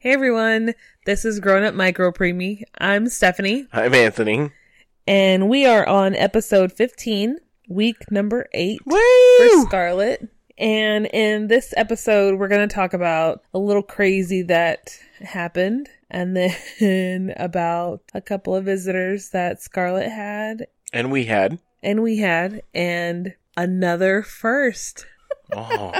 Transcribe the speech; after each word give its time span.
Hey 0.00 0.12
everyone, 0.12 0.74
this 1.06 1.24
is 1.24 1.40
Growing 1.40 1.64
Up 1.64 1.74
Micro 1.74 2.12
Preemie. 2.12 2.62
I'm 2.78 3.08
Stephanie, 3.08 3.66
I'm 3.72 3.94
Anthony. 3.94 4.50
and 5.06 5.48
we 5.48 5.66
are 5.66 5.86
on 5.86 6.14
episode 6.14 6.72
15, 6.72 7.38
week 7.68 7.96
number 8.10 8.46
8 8.54 8.80
for 8.88 9.66
Scarlet. 9.66 10.28
And 10.56 11.06
in 11.06 11.46
this 11.48 11.72
episode, 11.76 12.38
we're 12.38 12.48
going 12.48 12.68
to 12.68 12.74
talk 12.74 12.92
about 12.92 13.42
a 13.54 13.58
little 13.58 13.82
crazy 13.82 14.42
that 14.42 14.96
happened, 15.20 15.88
and 16.10 16.36
then 16.36 17.32
about 17.36 18.02
a 18.14 18.20
couple 18.20 18.54
of 18.54 18.64
visitors 18.64 19.30
that 19.30 19.60
Scarlet 19.62 20.08
had, 20.08 20.66
And 20.92 21.10
we 21.12 21.24
had. 21.24 21.58
and 21.82 22.02
we 22.02 22.18
had, 22.18 22.62
and 22.74 23.34
another 23.56 24.22
first. 24.22 25.06
Oh. 25.50 25.94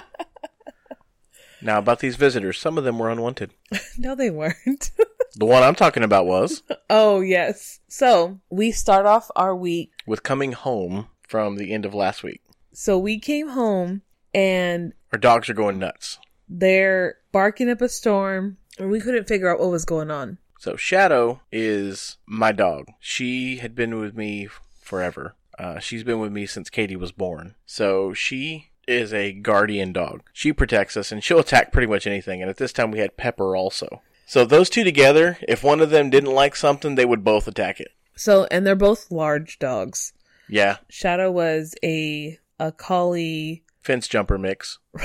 Now, 1.62 1.79
about 1.79 2.00
these 2.00 2.16
visitors, 2.16 2.59
some 2.59 2.79
of 2.79 2.84
them 2.84 2.98
were 2.98 3.11
unwanted. 3.11 3.52
No, 3.98 4.14
they 4.14 4.30
weren't. 4.30 4.91
The 5.37 5.45
one 5.46 5.62
I'm 5.62 5.74
talking 5.77 6.02
about 6.02 6.27
was 6.27 6.62
oh, 6.91 7.20
yes. 7.20 7.78
So 7.87 8.41
we 8.51 8.73
start 8.73 9.06
off 9.06 9.30
our 9.37 9.55
week 9.55 9.92
with 10.06 10.23
coming 10.24 10.52
home 10.52 11.09
from 11.29 11.56
the 11.56 11.73
end 11.73 11.84
of 11.84 11.95
last 11.95 12.23
week. 12.24 12.41
So 12.73 12.98
we 12.98 13.20
came 13.20 13.48
home 13.48 14.02
and 14.34 14.95
Our 15.12 15.18
dogs 15.18 15.48
are 15.48 15.55
going 15.55 15.79
nuts. 15.79 16.18
they're 16.48 17.16
barking 17.30 17.70
up 17.70 17.82
a 17.82 17.88
storm 17.88 18.56
and 18.79 18.90
we 18.90 19.01
couldn't 19.01 19.29
figure 19.29 19.48
out 19.52 19.60
what 19.60 19.70
was 19.70 19.84
going 19.84 20.10
on. 20.10 20.38
So, 20.59 20.74
Shadow 20.77 21.40
is 21.52 22.16
my 22.27 22.51
dog. 22.51 22.87
She 22.98 23.59
had 23.59 23.77
been 23.77 23.98
with 24.01 24.16
me 24.16 24.48
forever. 24.80 25.37
Uh, 25.56 25.79
she's 25.79 26.02
been 26.02 26.18
with 26.20 26.32
me 26.32 26.46
since 26.46 26.68
Katie 26.70 26.96
was 26.96 27.12
born. 27.12 27.54
So, 27.65 28.12
she 28.12 28.70
is 28.88 29.12
a 29.12 29.33
guardian 29.33 29.92
dog. 29.92 30.23
She 30.33 30.52
protects 30.52 30.96
us 30.96 31.12
and 31.12 31.23
she'll 31.23 31.38
attack 31.38 31.73
pretty 31.73 31.87
much 31.87 32.06
anything. 32.06 32.41
And 32.41 32.51
at 32.51 32.56
this 32.56 32.73
time, 32.73 32.91
we 32.91 32.98
had 32.98 33.16
Pepper 33.16 33.55
also. 33.56 34.02
So, 34.27 34.45
those 34.45 34.69
two 34.69 34.84
together, 34.84 35.38
if 35.48 35.62
one 35.65 35.80
of 35.80 35.91
them 35.91 36.10
didn't 36.10 36.34
like 36.34 36.55
something, 36.56 36.95
they 36.95 37.04
would 37.07 37.24
both 37.24 37.46
attack 37.49 37.80
it. 37.80 37.88
So 38.15 38.46
and 38.51 38.66
they're 38.66 38.74
both 38.74 39.10
large 39.10 39.59
dogs. 39.59 40.12
Yeah, 40.49 40.79
Shadow 40.88 41.30
was 41.30 41.74
a 41.85 42.38
a 42.59 42.73
collie 42.73 43.62
fence 43.80 44.09
jumper 44.09 44.37
mix. 44.38 44.79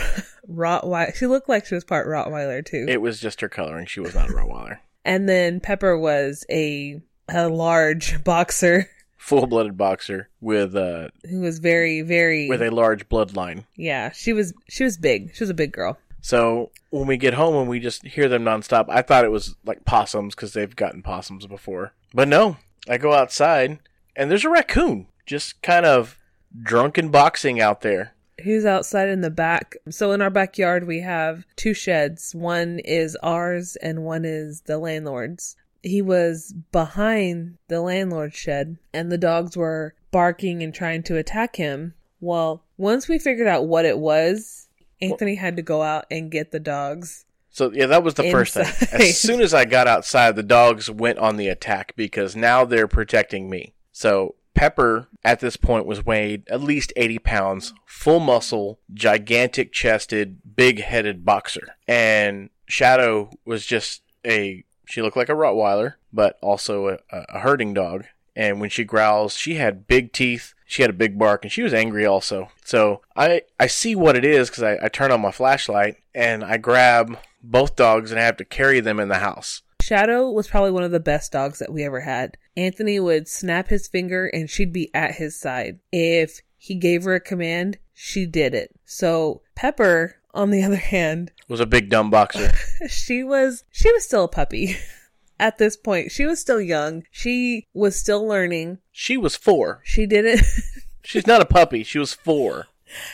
Rottweiler. 0.50 1.16
She 1.16 1.28
looked 1.28 1.48
like 1.50 1.66
she 1.66 1.76
was 1.76 1.84
part 1.84 2.08
Rottweiler 2.08 2.66
too. 2.66 2.86
It 2.90 3.02
was 3.02 3.20
just 3.20 3.42
her 3.42 3.50
coloring. 3.50 3.86
She 3.86 4.00
was 4.00 4.16
not 4.16 4.30
a 4.30 4.34
Rottweiler. 4.34 4.80
and 5.06 5.30
then 5.30 5.60
Pepper 5.60 5.98
was 5.98 6.46
a 6.50 7.02
a 7.30 7.48
large 7.48 8.24
boxer 8.24 8.90
Full 9.24 9.48
blooded 9.48 9.78
boxer 9.78 10.28
with 10.42 10.76
uh 10.76 11.08
who 11.30 11.40
was 11.40 11.60
very 11.60 12.02
very 12.02 12.50
with 12.50 12.62
a 12.62 12.70
large 12.72 13.08
bloodline. 13.08 13.64
yeah, 13.78 14.12
she 14.12 14.34
was 14.34 14.54
she 14.68 14.84
was 14.84 14.98
big. 14.98 15.34
She 15.34 15.44
was 15.44 15.50
a 15.50 15.54
big 15.54 15.72
girl. 15.72 15.98
So 16.20 16.72
when 16.90 17.08
we 17.08 17.16
get 17.16 17.34
home 17.34 17.56
and 17.56 17.70
we 17.70 17.80
just 17.80 18.06
hear 18.06 18.28
them 18.28 18.44
nonstop, 18.44 18.86
I 18.90 19.02
thought 19.02 19.24
it 19.24 19.32
was 19.32 19.56
like 19.64 19.86
possums 19.86 20.36
because 20.36 20.52
they've 20.52 20.76
gotten 20.76 21.02
possums 21.02 21.48
before. 21.48 21.94
But 22.14 22.28
no, 22.28 22.58
I 22.90 22.98
go 22.98 23.14
outside 23.14 23.80
and 24.16 24.30
there's 24.30 24.44
a 24.44 24.50
raccoon 24.50 25.08
just 25.26 25.62
kind 25.62 25.86
of 25.86 26.18
drunken 26.62 27.08
boxing 27.10 27.62
out 27.62 27.80
there. 27.80 28.14
Who's 28.44 28.66
outside 28.66 29.08
in 29.08 29.22
the 29.22 29.30
back? 29.32 29.78
So 29.90 30.12
in 30.12 30.22
our 30.22 30.30
backyard 30.30 30.86
we 30.86 31.00
have 31.00 31.46
two 31.56 31.74
sheds. 31.74 32.36
One 32.36 32.80
is 32.80 33.16
ours 33.24 33.78
and 33.78 34.04
one 34.04 34.26
is 34.26 34.62
the 34.66 34.78
landlord's. 34.80 35.56
He 35.84 36.02
was 36.02 36.54
behind 36.72 37.58
the 37.68 37.82
landlord's 37.82 38.36
shed 38.36 38.78
and 38.94 39.12
the 39.12 39.18
dogs 39.18 39.56
were 39.56 39.94
barking 40.12 40.64
and 40.64 40.74
trying 40.74 41.04
to 41.04 41.18
attack 41.18 41.58
him. 41.58 41.94
Well, 42.20 42.64
once 42.78 43.08
we 43.08 43.20
figured 43.20 43.48
out 43.48 43.68
what 43.68 43.86
it 43.86 44.00
was, 44.00 44.68
Anthony 45.02 45.36
had 45.36 45.58
to 45.58 45.62
go 45.62 45.82
out 45.82 46.06
and 46.10 46.32
get 46.32 46.52
the 46.52 46.60
dogs. 46.60 47.26
So 47.50 47.72
yeah, 47.72 47.86
that 47.88 48.04
was 48.04 48.16
the 48.16 48.32
first 48.32 48.54
thing. 48.54 48.66
As 48.94 49.20
soon 49.20 49.42
as 49.42 49.54
I 49.54 49.66
got 49.66 49.88
outside, 49.88 50.36
the 50.36 50.42
dogs 50.42 50.90
went 50.90 51.20
on 51.20 51.38
the 51.38 51.50
attack 51.50 51.94
because 51.96 52.36
now 52.36 52.66
they're 52.66 52.88
protecting 52.88 53.50
me. 53.50 53.76
So 53.92 54.36
Pepper 54.56 55.08
at 55.24 55.40
this 55.40 55.58
point 55.58 55.86
was 55.86 56.06
weighed 56.06 56.48
at 56.50 56.62
least 56.62 56.94
80 56.96 57.20
pounds, 57.20 57.74
full 57.86 58.20
muscle, 58.20 58.80
gigantic 58.94 59.72
chested, 59.72 60.56
big 60.56 60.82
headed 60.82 61.26
boxer. 61.26 61.76
And 61.88 62.50
Shadow 62.66 63.32
was 63.46 63.66
just 63.66 64.02
a, 64.26 64.64
she 64.86 65.02
looked 65.02 65.18
like 65.18 65.30
a 65.30 65.34
Rottweiler, 65.34 65.96
but 66.12 66.38
also 66.42 66.88
a, 66.88 67.26
a 67.30 67.40
herding 67.40 67.74
dog. 67.74 68.06
And 68.36 68.60
when 68.60 68.70
she 68.70 68.84
growls, 68.84 69.36
she 69.36 69.56
had 69.56 69.88
big 69.88 70.12
teeth. 70.12 70.54
She 70.66 70.82
had 70.82 70.90
a 70.90 70.94
big 70.94 71.20
bark, 71.20 71.44
and 71.44 71.52
she 71.52 71.62
was 71.62 71.74
angry 71.74 72.06
also. 72.06 72.50
So 72.66 73.02
I 73.16 73.44
I 73.60 73.68
see 73.68 73.96
what 73.96 74.16
it 74.16 74.26
is 74.26 74.50
because 74.50 74.64
I, 74.64 74.80
I 74.82 74.88
turn 74.88 75.12
on 75.12 75.22
my 75.22 75.32
flashlight 75.32 75.98
and 76.16 76.44
I 76.44 76.58
grab 76.58 77.18
both 77.44 77.76
dogs 77.76 78.12
and 78.12 78.20
I 78.20 78.24
have 78.24 78.38
to 78.38 78.46
carry 78.46 78.80
them 78.80 79.00
in 79.00 79.10
the 79.10 79.20
house. 79.20 79.62
Shadow 79.82 80.32
was 80.32 80.48
probably 80.48 80.72
one 80.72 80.84
of 80.84 80.92
the 80.92 81.00
best 81.00 81.32
dogs 81.32 81.60
that 81.60 81.74
we 81.74 81.84
ever 81.84 82.00
had. 82.00 82.38
Anthony 82.56 83.00
would 83.00 83.28
snap 83.28 83.68
his 83.68 83.88
finger 83.88 84.28
and 84.28 84.50
she'd 84.50 84.72
be 84.72 84.90
at 84.96 85.16
his 85.16 85.38
side. 85.38 85.80
If 85.92 86.40
he 86.58 86.76
gave 86.76 87.04
her 87.04 87.16
a 87.16 87.20
command, 87.20 87.78
she 87.94 88.26
did 88.26 88.56
it. 88.56 88.72
So 88.86 89.42
Pepper, 89.56 90.16
on 90.34 90.50
the 90.52 90.64
other 90.64 90.76
hand, 90.76 91.32
Was 91.48 91.60
a 91.60 91.66
big 91.66 91.90
dumb 91.90 92.10
boxer. 92.10 92.52
she 92.90 93.24
was 93.24 93.64
she 93.72 93.92
was 93.92 94.04
still 94.06 94.24
a 94.26 94.30
puppy. 94.30 94.78
At 95.40 95.58
this 95.58 95.76
point, 95.76 96.12
she 96.12 96.26
was 96.26 96.40
still 96.40 96.62
young. 96.62 97.04
She 97.12 97.68
was 97.74 98.00
still 98.00 98.26
learning. 98.26 98.78
She 98.92 99.18
was 99.18 99.36
four. 99.36 99.82
She 99.84 100.06
didn't 100.06 100.46
She's 101.04 101.28
not 101.28 101.42
a 101.42 101.46
puppy. 101.46 101.84
She 101.84 102.00
was 102.00 102.14
four. 102.14 102.68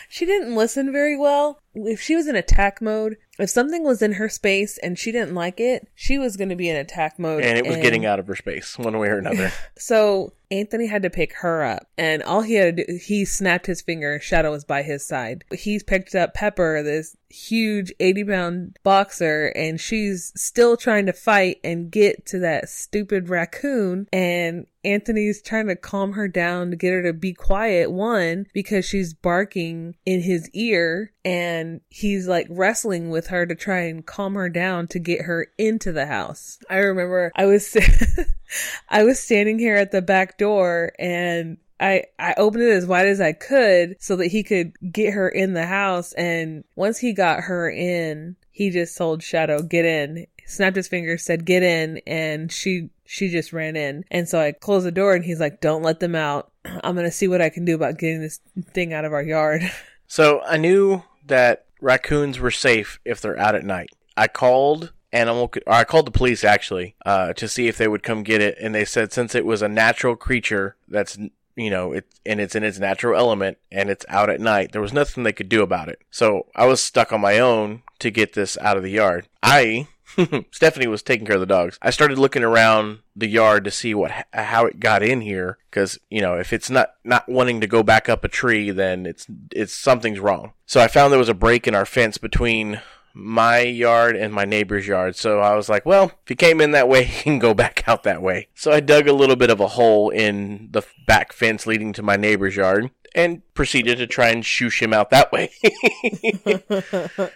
she 0.09 0.25
didn't 0.25 0.56
listen 0.56 0.91
very 0.91 1.18
well. 1.18 1.59
If 1.74 2.02
she 2.02 2.16
was 2.16 2.28
in 2.28 2.35
attack 2.35 2.81
mode, 2.81 3.18
if 3.40 3.50
something 3.50 3.84
was 3.84 4.02
in 4.02 4.14
her 4.14 4.30
space 4.30 4.78
and 4.80 4.98
she 4.98 5.12
didn't 5.12 5.34
like 5.34 5.60
it, 5.60 5.88
she 5.96 6.18
was 6.18 6.38
going 6.38 6.50
to 6.50 6.56
be 6.56 6.70
in 6.70 6.76
attack 6.76 7.18
mode 7.18 7.44
And 7.44 7.58
it 7.58 7.66
was 7.66 7.78
getting 7.78 8.06
out 8.06 8.20
of 8.20 8.28
her 8.28 8.36
space 8.36 8.78
one 8.78 8.98
way 8.98 9.08
or 9.08 9.18
another. 9.18 9.52
So 9.78 10.34
Anthony 10.52 10.88
had 10.88 11.04
to 11.04 11.10
pick 11.10 11.34
her 11.38 11.64
up, 11.64 11.88
and 11.98 12.24
all 12.24 12.42
he 12.42 12.56
had 12.56 12.78
to 12.78 12.86
do, 12.86 13.00
he 13.02 13.24
snapped 13.24 13.68
his 13.68 13.82
finger. 13.82 14.20
Shadow 14.20 14.52
was 14.52 14.66
by 14.66 14.82
his 14.82 15.06
side. 15.06 15.44
He's 15.54 15.84
picked 15.84 16.16
up 16.16 16.34
Pepper, 16.34 16.82
this 16.82 17.16
huge 17.30 17.94
80 18.00 18.24
pound 18.24 18.80
boxer, 18.84 19.54
and 19.56 19.80
she's 19.80 20.34
still 20.36 20.76
trying 20.76 21.06
to 21.06 21.14
fight 21.14 21.60
and 21.64 21.92
get 21.92 22.26
to 22.28 22.40
that 22.40 22.68
stupid 22.70 23.30
raccoon. 23.30 24.08
And 24.12 24.66
Anthony's 24.84 25.42
trying 25.42 25.68
to 25.68 25.76
calm 25.76 26.14
her 26.14 26.28
down 26.28 26.72
to 26.72 26.76
get 26.76 26.94
her 26.94 27.04
to 27.04 27.14
be 27.14 27.34
quiet, 27.34 27.92
one, 27.92 28.48
because 28.54 28.86
she's 28.86 29.14
barking 29.14 29.96
in 30.06 30.22
his 30.22 30.50
ear, 30.54 31.12
and 31.24 31.82
he's 31.90 32.28
like 32.28 32.48
wrestling 32.50 33.12
with 33.12 33.28
her 33.29 33.45
to 33.45 33.56
try 33.56 33.81
and 33.81 34.06
calm 34.06 34.35
her 34.35 34.50
down 34.50 34.88
to 34.88 35.00
get 35.00 35.23
her 35.23 35.47
into 35.57 35.91
the 35.91 36.06
house. 36.06 36.59
I 36.69 36.78
remember 36.78 37.31
I 37.35 37.45
was 37.45 37.75
I 38.90 39.03
was 39.03 39.19
standing 39.19 39.59
here 39.59 39.75
at 39.75 39.91
the 39.91 40.01
back 40.01 40.38
door 40.38 40.91
and 41.00 41.57
I, 41.79 42.03
I 42.17 42.34
opened 42.38 42.63
it 42.63 42.73
as 42.73 42.85
wide 42.85 43.07
as 43.07 43.22
I 43.22 43.31
could 43.31 43.95
so 44.00 44.17
that 44.17 44.28
he 44.28 44.44
could 44.44 44.73
get 44.91 45.13
her 45.13 45.29
in 45.29 45.53
the 45.53 45.66
house. 45.66 46.13
And 46.13 46.63
once 46.75 47.00
he 47.00 47.13
got 47.13 47.41
her 47.41 47.69
in, 47.69 48.35
he 48.51 48.69
just 48.69 48.97
told 48.97 49.23
Shadow, 49.23 49.61
get 49.61 49.85
in, 49.85 50.28
snapped 50.46 50.75
his 50.75 50.90
fingers, 50.90 51.23
said, 51.23 51.46
get 51.46 51.63
in. 51.63 52.01
And 52.06 52.51
she, 52.51 52.90
she 53.06 53.29
just 53.29 53.53
ran 53.53 53.78
in. 53.78 54.03
And 54.11 54.28
so 54.28 54.41
I 54.41 54.51
closed 54.51 54.85
the 54.85 54.91
door 54.91 55.13
and 55.13 55.23
he's 55.23 55.40
like, 55.40 55.61
don't 55.61 55.84
let 55.84 56.01
them 56.01 56.16
out. 56.16 56.51
I'm 56.66 56.96
going 56.96 57.06
to 57.06 57.11
see 57.11 57.29
what 57.29 57.41
I 57.41 57.50
can 57.50 57.63
do 57.63 57.75
about 57.75 57.97
getting 57.97 58.22
this 58.22 58.41
thing 58.73 58.94
out 58.94 59.06
of 59.06 59.13
our 59.13 59.23
yard. 59.23 59.61
So 60.11 60.41
I 60.41 60.57
knew 60.57 61.03
that 61.28 61.67
raccoons 61.81 62.40
were 62.40 62.51
safe 62.51 63.00
if 63.06 63.22
they're 63.22 63.40
out 63.40 63.56
at 63.56 63.66
night. 63.66 63.90
I 64.17 64.28
called 64.28 64.91
animal, 65.12 65.51
or 65.66 65.73
I 65.73 65.84
called 65.84 66.07
the 66.07 66.12
police 66.12 66.44
actually, 66.44 66.95
uh, 67.06 67.34
to 67.34 67.47
see 67.47 67.67
if 67.67 67.78
they 67.78 67.88
would 67.88 68.03
come 68.03 68.23
get 68.23 68.41
it, 68.41 68.57
and 68.59 68.73
they 68.75 68.85
said 68.85 69.12
since 69.12 69.34
it 69.35 69.45
was 69.45 69.62
a 69.62 69.69
natural 69.69 70.16
creature 70.16 70.75
that's 70.88 71.17
you 71.56 71.69
know 71.69 71.91
it 71.91 72.06
and 72.25 72.40
it's 72.40 72.56
in 72.56 72.63
its 72.63 72.79
natural 72.79 73.19
element 73.19 73.57
and 73.72 73.90
it's 73.90 74.06
out 74.09 74.29
at 74.29 74.40
night, 74.40 74.72
there 74.72 74.81
was 74.81 74.94
nothing 74.94 75.23
they 75.23 75.34
could 75.34 75.50
do 75.50 75.62
about 75.62 75.90
it. 75.90 76.01
So 76.12 76.47
I 76.56 76.66
was 76.66 76.81
stuck 76.81 77.12
on 77.12 77.22
my 77.22 77.40
own 77.40 77.84
to 78.00 78.11
get 78.11 78.34
this 78.34 78.57
out 78.59 78.78
of 78.78 78.84
the 78.84 78.91
yard. 78.91 79.28
I 79.44 79.88
Stephanie 80.52 80.88
was 80.88 81.03
taking 81.03 81.26
care 81.26 81.35
of 81.35 81.41
the 81.41 81.46
dogs. 81.46 81.78
I 81.82 81.90
started 81.90 82.17
looking 82.17 82.44
around 82.44 82.99
the 83.16 83.28
yard 83.28 83.64
to 83.66 83.72
see 83.72 83.94
what 83.94 84.11
how 84.34 84.66
it 84.66 84.79
got 84.79 85.03
in 85.03 85.22
here 85.22 85.58
because 85.70 85.99
you 86.09 86.22
know 86.22 86.35
if 86.35 86.53
it's 86.53 86.70
not 86.70 86.94
not 87.03 87.28
wanting 87.28 87.61
to 87.61 87.67
go 87.67 87.84
back 87.84 88.09
up 88.09 88.23
a 88.23 88.28
tree, 88.28 88.72
then 88.72 89.05
it's 89.05 89.28
it's 89.52 89.73
something's 89.73 90.20
wrong. 90.20 90.53
So 90.66 90.82
I 90.82 90.88
found 90.88 91.11
there 91.11 91.20
was 91.20 91.29
a 91.29 91.34
break 91.34 91.67
in 91.67 91.76
our 91.76 91.85
fence 91.85 92.17
between 92.17 92.82
my 93.14 93.59
yard 93.59 94.16
and 94.16 94.34
my 94.34 94.46
neighbor's 94.46 94.88
yard. 94.88 95.16
So 95.16 95.40
I 95.40 95.56
was 95.56 95.70
like, 95.70 95.85
well, 95.85 96.06
if 96.06 96.28
he 96.28 96.35
came 96.35 96.61
in 96.61 96.72
that 96.72 96.88
way, 96.88 97.03
he 97.06 97.23
can 97.23 97.40
go 97.40 97.53
back 97.53 97.84
out 97.88 98.03
that 98.03 98.22
way. 98.22 98.47
So 98.56 98.72
I 98.72 98.79
dug 98.79 99.08
a 99.08 99.14
little 99.14 99.35
bit 99.35 99.50
of 99.50 99.59
a 99.59 99.67
hole 99.67 100.09
in 100.09 100.70
the 100.72 100.84
back 101.08 101.34
fence 101.34 101.66
leading 101.66 101.94
to 101.94 102.03
my 102.03 102.16
neighbor's 102.16 102.56
yard 102.56 102.91
and 103.16 103.41
proceeded 103.53 103.97
to 103.97 104.08
try 104.08 104.29
and 104.29 104.44
shoosh 104.44 104.82
him 104.82 104.94
out 104.94 105.09
that 105.09 105.32
way. 105.32 105.52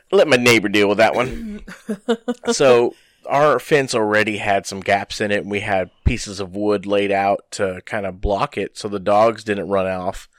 Let 0.11 0.27
my 0.27 0.37
neighbor 0.37 0.69
deal 0.69 0.87
with 0.87 0.99
that 0.99 1.15
one. 1.15 1.65
so 2.51 2.93
our 3.25 3.59
fence 3.59 3.95
already 3.95 4.37
had 4.37 4.65
some 4.65 4.81
gaps 4.81 5.21
in 5.21 5.31
it 5.31 5.41
and 5.41 5.51
we 5.51 5.61
had 5.61 5.89
pieces 6.05 6.39
of 6.39 6.55
wood 6.55 6.85
laid 6.85 7.11
out 7.11 7.49
to 7.51 7.81
kind 7.85 8.05
of 8.05 8.21
block 8.21 8.57
it 8.57 8.77
so 8.77 8.87
the 8.87 8.99
dogs 8.99 9.43
didn't 9.43 9.69
run 9.69 9.87
off. 9.87 10.29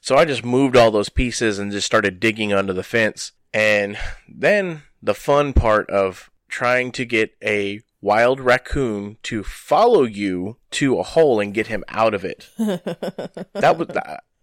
So 0.00 0.16
I 0.16 0.24
just 0.24 0.44
moved 0.44 0.76
all 0.76 0.90
those 0.90 1.08
pieces 1.08 1.58
and 1.58 1.70
just 1.70 1.86
started 1.86 2.18
digging 2.18 2.52
under 2.52 2.72
the 2.72 2.82
fence. 2.82 3.32
And 3.52 3.98
then 4.28 4.82
the 5.02 5.14
fun 5.14 5.52
part 5.52 5.88
of 5.90 6.30
trying 6.48 6.92
to 6.92 7.04
get 7.04 7.34
a 7.42 7.80
wild 8.00 8.40
raccoon 8.40 9.16
to 9.22 9.42
follow 9.42 10.02
you 10.02 10.56
to 10.72 10.98
a 10.98 11.02
hole 11.02 11.40
and 11.40 11.54
get 11.54 11.68
him 11.68 11.84
out 11.88 12.14
of 12.14 12.24
it. 12.24 12.48
that 12.58 13.76
was 13.78 13.88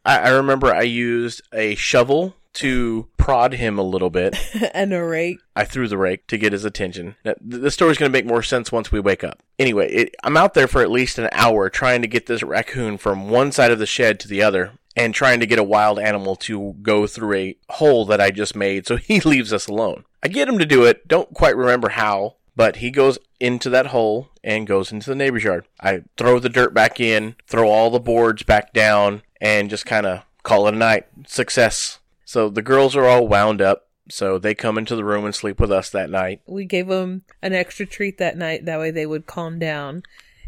I, 0.05 0.17
I 0.19 0.29
remember 0.29 0.73
I 0.73 0.81
used 0.81 1.41
a 1.53 1.75
shovel 1.75 2.35
to 2.51 3.07
prod 3.17 3.53
him 3.53 3.77
a 3.77 3.83
little 3.83 4.09
bit. 4.09 4.35
and 4.73 4.93
a 4.93 5.03
rake. 5.03 5.39
I 5.55 5.65
threw 5.65 5.87
the 5.87 5.97
rake 5.97 6.25
to 6.27 6.37
get 6.37 6.51
his 6.53 6.65
attention. 6.65 7.15
Now, 7.23 7.33
th- 7.33 7.61
The 7.61 7.71
story's 7.71 7.97
going 7.97 8.11
to 8.11 8.17
make 8.17 8.25
more 8.25 8.41
sense 8.41 8.71
once 8.71 8.91
we 8.91 8.99
wake 8.99 9.23
up. 9.23 9.43
Anyway, 9.59 9.91
it, 9.91 10.15
I'm 10.23 10.37
out 10.37 10.55
there 10.55 10.67
for 10.67 10.81
at 10.81 10.89
least 10.89 11.19
an 11.19 11.29
hour 11.31 11.69
trying 11.69 12.01
to 12.01 12.07
get 12.07 12.25
this 12.25 12.41
raccoon 12.43 12.97
from 12.97 13.29
one 13.29 13.51
side 13.51 13.71
of 13.71 13.79
the 13.79 13.85
shed 13.85 14.19
to 14.21 14.27
the 14.27 14.41
other 14.41 14.71
and 14.95 15.13
trying 15.13 15.39
to 15.39 15.45
get 15.45 15.59
a 15.59 15.63
wild 15.63 15.99
animal 15.99 16.35
to 16.35 16.75
go 16.81 17.07
through 17.07 17.33
a 17.33 17.57
hole 17.69 18.05
that 18.05 18.21
I 18.21 18.31
just 18.31 18.55
made 18.55 18.87
so 18.87 18.95
he 18.97 19.19
leaves 19.21 19.53
us 19.53 19.67
alone. 19.67 20.05
I 20.21 20.27
get 20.27 20.49
him 20.49 20.59
to 20.59 20.65
do 20.65 20.83
it, 20.83 21.07
don't 21.07 21.33
quite 21.33 21.55
remember 21.55 21.89
how, 21.89 22.35
but 22.55 22.77
he 22.77 22.91
goes 22.91 23.17
into 23.39 23.69
that 23.69 23.87
hole 23.87 24.29
and 24.43 24.67
goes 24.67 24.91
into 24.91 25.09
the 25.09 25.15
neighbor's 25.15 25.43
yard. 25.45 25.65
I 25.79 26.03
throw 26.17 26.39
the 26.39 26.49
dirt 26.49 26.73
back 26.73 26.99
in, 26.99 27.35
throw 27.47 27.69
all 27.69 27.89
the 27.89 27.99
boards 27.99 28.43
back 28.43 28.73
down, 28.73 29.21
and 29.39 29.69
just 29.69 29.85
kind 29.85 30.05
of 30.05 30.23
call 30.43 30.67
it 30.67 30.73
a 30.73 30.77
night. 30.77 31.05
Success. 31.25 31.99
So 32.25 32.49
the 32.49 32.61
girls 32.61 32.95
are 32.95 33.05
all 33.05 33.27
wound 33.27 33.61
up, 33.61 33.87
so 34.09 34.37
they 34.37 34.53
come 34.55 34.77
into 34.77 34.95
the 34.95 35.05
room 35.05 35.23
and 35.25 35.33
sleep 35.33 35.59
with 35.59 35.71
us 35.71 35.89
that 35.91 36.09
night. 36.09 36.41
We 36.47 36.65
gave 36.65 36.87
them 36.87 37.23
an 37.41 37.53
extra 37.53 37.85
treat 37.85 38.17
that 38.17 38.37
night. 38.37 38.65
That 38.65 38.79
way 38.79 38.91
they 38.91 39.05
would 39.05 39.25
calm 39.25 39.57
down. 39.57 40.03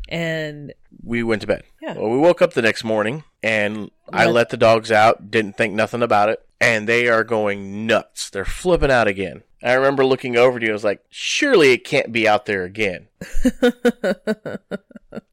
And 0.09 0.73
We 1.01 1.23
went 1.23 1.41
to 1.41 1.47
bed. 1.47 1.63
Yeah. 1.81 1.93
Well, 1.93 2.09
we 2.09 2.17
woke 2.17 2.41
up 2.41 2.53
the 2.53 2.61
next 2.61 2.83
morning 2.83 3.23
and 3.43 3.91
I 4.11 4.25
Let- 4.25 4.33
let 4.33 4.49
the 4.49 4.57
dogs 4.57 4.91
out, 4.91 5.31
didn't 5.31 5.57
think 5.57 5.73
nothing 5.73 6.01
about 6.03 6.29
it, 6.29 6.45
and 6.59 6.87
they 6.87 7.07
are 7.07 7.23
going 7.23 7.85
nuts. 7.87 8.29
They're 8.29 8.45
flipping 8.45 8.91
out 8.91 9.07
again. 9.07 9.43
I 9.63 9.73
remember 9.73 10.03
looking 10.05 10.35
over 10.37 10.59
to 10.59 10.65
you, 10.65 10.71
I 10.71 10.73
was 10.73 10.83
like, 10.83 11.03
surely 11.09 11.71
it 11.73 11.83
can't 11.83 12.11
be 12.11 12.27
out 12.27 12.45
there 12.45 12.63
again. 12.63 13.07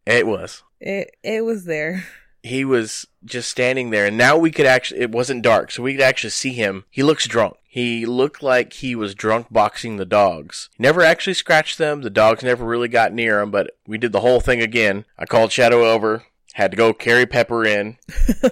It 0.07 0.27
was. 0.27 0.63
it 0.81 1.15
it 1.23 1.45
was 1.45 1.65
there. 1.67 2.05
he 2.43 2.65
was 2.65 3.07
just 3.27 3.51
standing 3.51 3.91
there 3.91 4.07
and 4.07 4.17
now 4.17 4.39
we 4.39 4.51
could 4.51 4.65
actually 4.65 5.01
it 5.01 5.11
wasn't 5.13 5.43
dark 5.43 5.71
so 5.71 5.83
we 5.83 5.93
could 5.93 6.03
actually 6.03 6.31
see 6.31 6.53
him 6.55 6.85
he 6.89 7.03
looks 7.03 7.27
drunk 7.27 7.57
he 7.69 8.07
looked 8.07 8.43
like 8.43 8.73
he 8.75 8.95
was 8.95 9.15
drunk 9.15 9.49
boxing 9.51 9.97
the 9.99 10.07
dogs 10.07 10.71
never 10.79 11.03
actually 11.03 11.35
scratched 11.35 11.77
them 11.77 12.01
the 12.01 12.09
dogs 12.11 12.43
never 12.43 12.65
really 12.65 12.89
got 12.89 13.13
near 13.13 13.41
him 13.41 13.51
but 13.51 13.77
we 13.87 13.99
did 13.99 14.13
the 14.13 14.21
whole 14.21 14.41
thing 14.41 14.63
again 14.63 15.05
i 15.19 15.27
called 15.27 15.53
shadow 15.53 15.85
over 15.85 16.25
had 16.59 16.71
to 16.71 16.77
go 16.77 16.93
carry 16.93 17.25
pepper 17.25 17.65
in 17.65 17.97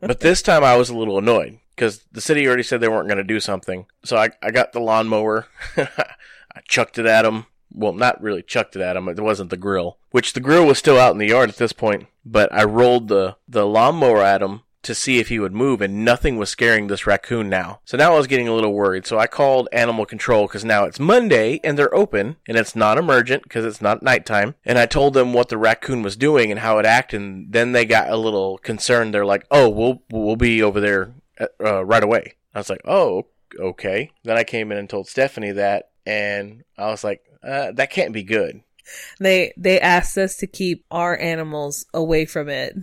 but 0.00 0.20
this 0.20 0.42
time 0.42 0.62
i 0.62 0.76
was 0.76 0.90
a 0.90 0.96
little 0.96 1.18
annoyed 1.18 1.58
because 1.74 2.04
the 2.12 2.20
city 2.20 2.46
already 2.46 2.62
said 2.62 2.80
they 2.80 2.88
weren't 2.88 3.08
going 3.08 3.18
to 3.18 3.24
do 3.24 3.40
something 3.40 3.86
so 4.04 4.16
I, 4.16 4.30
I 4.42 4.50
got 4.50 4.72
the 4.72 4.80
lawnmower 4.80 5.46
i 5.76 6.60
chucked 6.68 6.98
it 6.98 7.06
at 7.06 7.24
him 7.24 7.46
well, 7.72 7.92
not 7.92 8.20
really 8.20 8.42
chucked 8.42 8.76
it 8.76 8.82
at 8.82 8.96
him. 8.96 9.08
It 9.08 9.20
wasn't 9.20 9.50
the 9.50 9.56
grill, 9.56 9.98
which 10.10 10.32
the 10.32 10.40
grill 10.40 10.66
was 10.66 10.78
still 10.78 10.98
out 10.98 11.12
in 11.12 11.18
the 11.18 11.28
yard 11.28 11.48
at 11.48 11.56
this 11.56 11.72
point. 11.72 12.08
But 12.24 12.52
I 12.52 12.64
rolled 12.64 13.08
the 13.08 13.36
the 13.48 13.66
lawnmower 13.66 14.22
at 14.22 14.42
him 14.42 14.62
to 14.82 14.94
see 14.94 15.18
if 15.18 15.28
he 15.28 15.38
would 15.38 15.52
move, 15.52 15.80
and 15.80 16.04
nothing 16.04 16.36
was 16.36 16.50
scaring 16.50 16.86
this 16.86 17.06
raccoon 17.06 17.48
now. 17.48 17.80
So 17.84 17.96
now 17.96 18.14
I 18.14 18.16
was 18.16 18.26
getting 18.26 18.48
a 18.48 18.54
little 18.54 18.72
worried. 18.72 19.06
So 19.06 19.18
I 19.18 19.26
called 19.26 19.68
animal 19.72 20.06
control 20.06 20.46
because 20.46 20.64
now 20.64 20.84
it's 20.84 20.98
Monday 20.98 21.60
and 21.62 21.78
they're 21.78 21.94
open 21.94 22.36
and 22.48 22.56
it's 22.56 22.74
not 22.74 22.98
emergent 22.98 23.42
because 23.42 23.64
it's 23.64 23.82
not 23.82 24.02
nighttime. 24.02 24.54
And 24.64 24.78
I 24.78 24.86
told 24.86 25.14
them 25.14 25.32
what 25.32 25.48
the 25.48 25.58
raccoon 25.58 26.02
was 26.02 26.16
doing 26.16 26.50
and 26.50 26.60
how 26.60 26.78
it 26.78 26.86
acted. 26.86 27.20
And 27.20 27.52
then 27.52 27.72
they 27.72 27.84
got 27.84 28.10
a 28.10 28.16
little 28.16 28.58
concerned. 28.58 29.12
They're 29.12 29.26
like, 29.26 29.46
"Oh, 29.50 29.68
we'll 29.68 30.02
we'll 30.10 30.36
be 30.36 30.62
over 30.62 30.80
there 30.80 31.12
uh, 31.38 31.46
uh, 31.62 31.84
right 31.84 32.02
away." 32.02 32.34
I 32.54 32.58
was 32.58 32.70
like, 32.70 32.82
"Oh, 32.84 33.26
okay." 33.58 34.10
Then 34.24 34.36
I 34.36 34.44
came 34.44 34.72
in 34.72 34.78
and 34.78 34.88
told 34.88 35.08
Stephanie 35.08 35.52
that, 35.52 35.90
and 36.06 36.64
I 36.78 36.86
was 36.86 37.04
like, 37.04 37.22
uh, 37.42 37.72
"That 37.72 37.90
can't 37.90 38.12
be 38.12 38.22
good." 38.22 38.62
They 39.18 39.52
they 39.56 39.80
asked 39.80 40.18
us 40.18 40.36
to 40.36 40.46
keep 40.46 40.84
our 40.90 41.16
animals 41.16 41.86
away 41.92 42.24
from 42.24 42.48
it. 42.48 42.76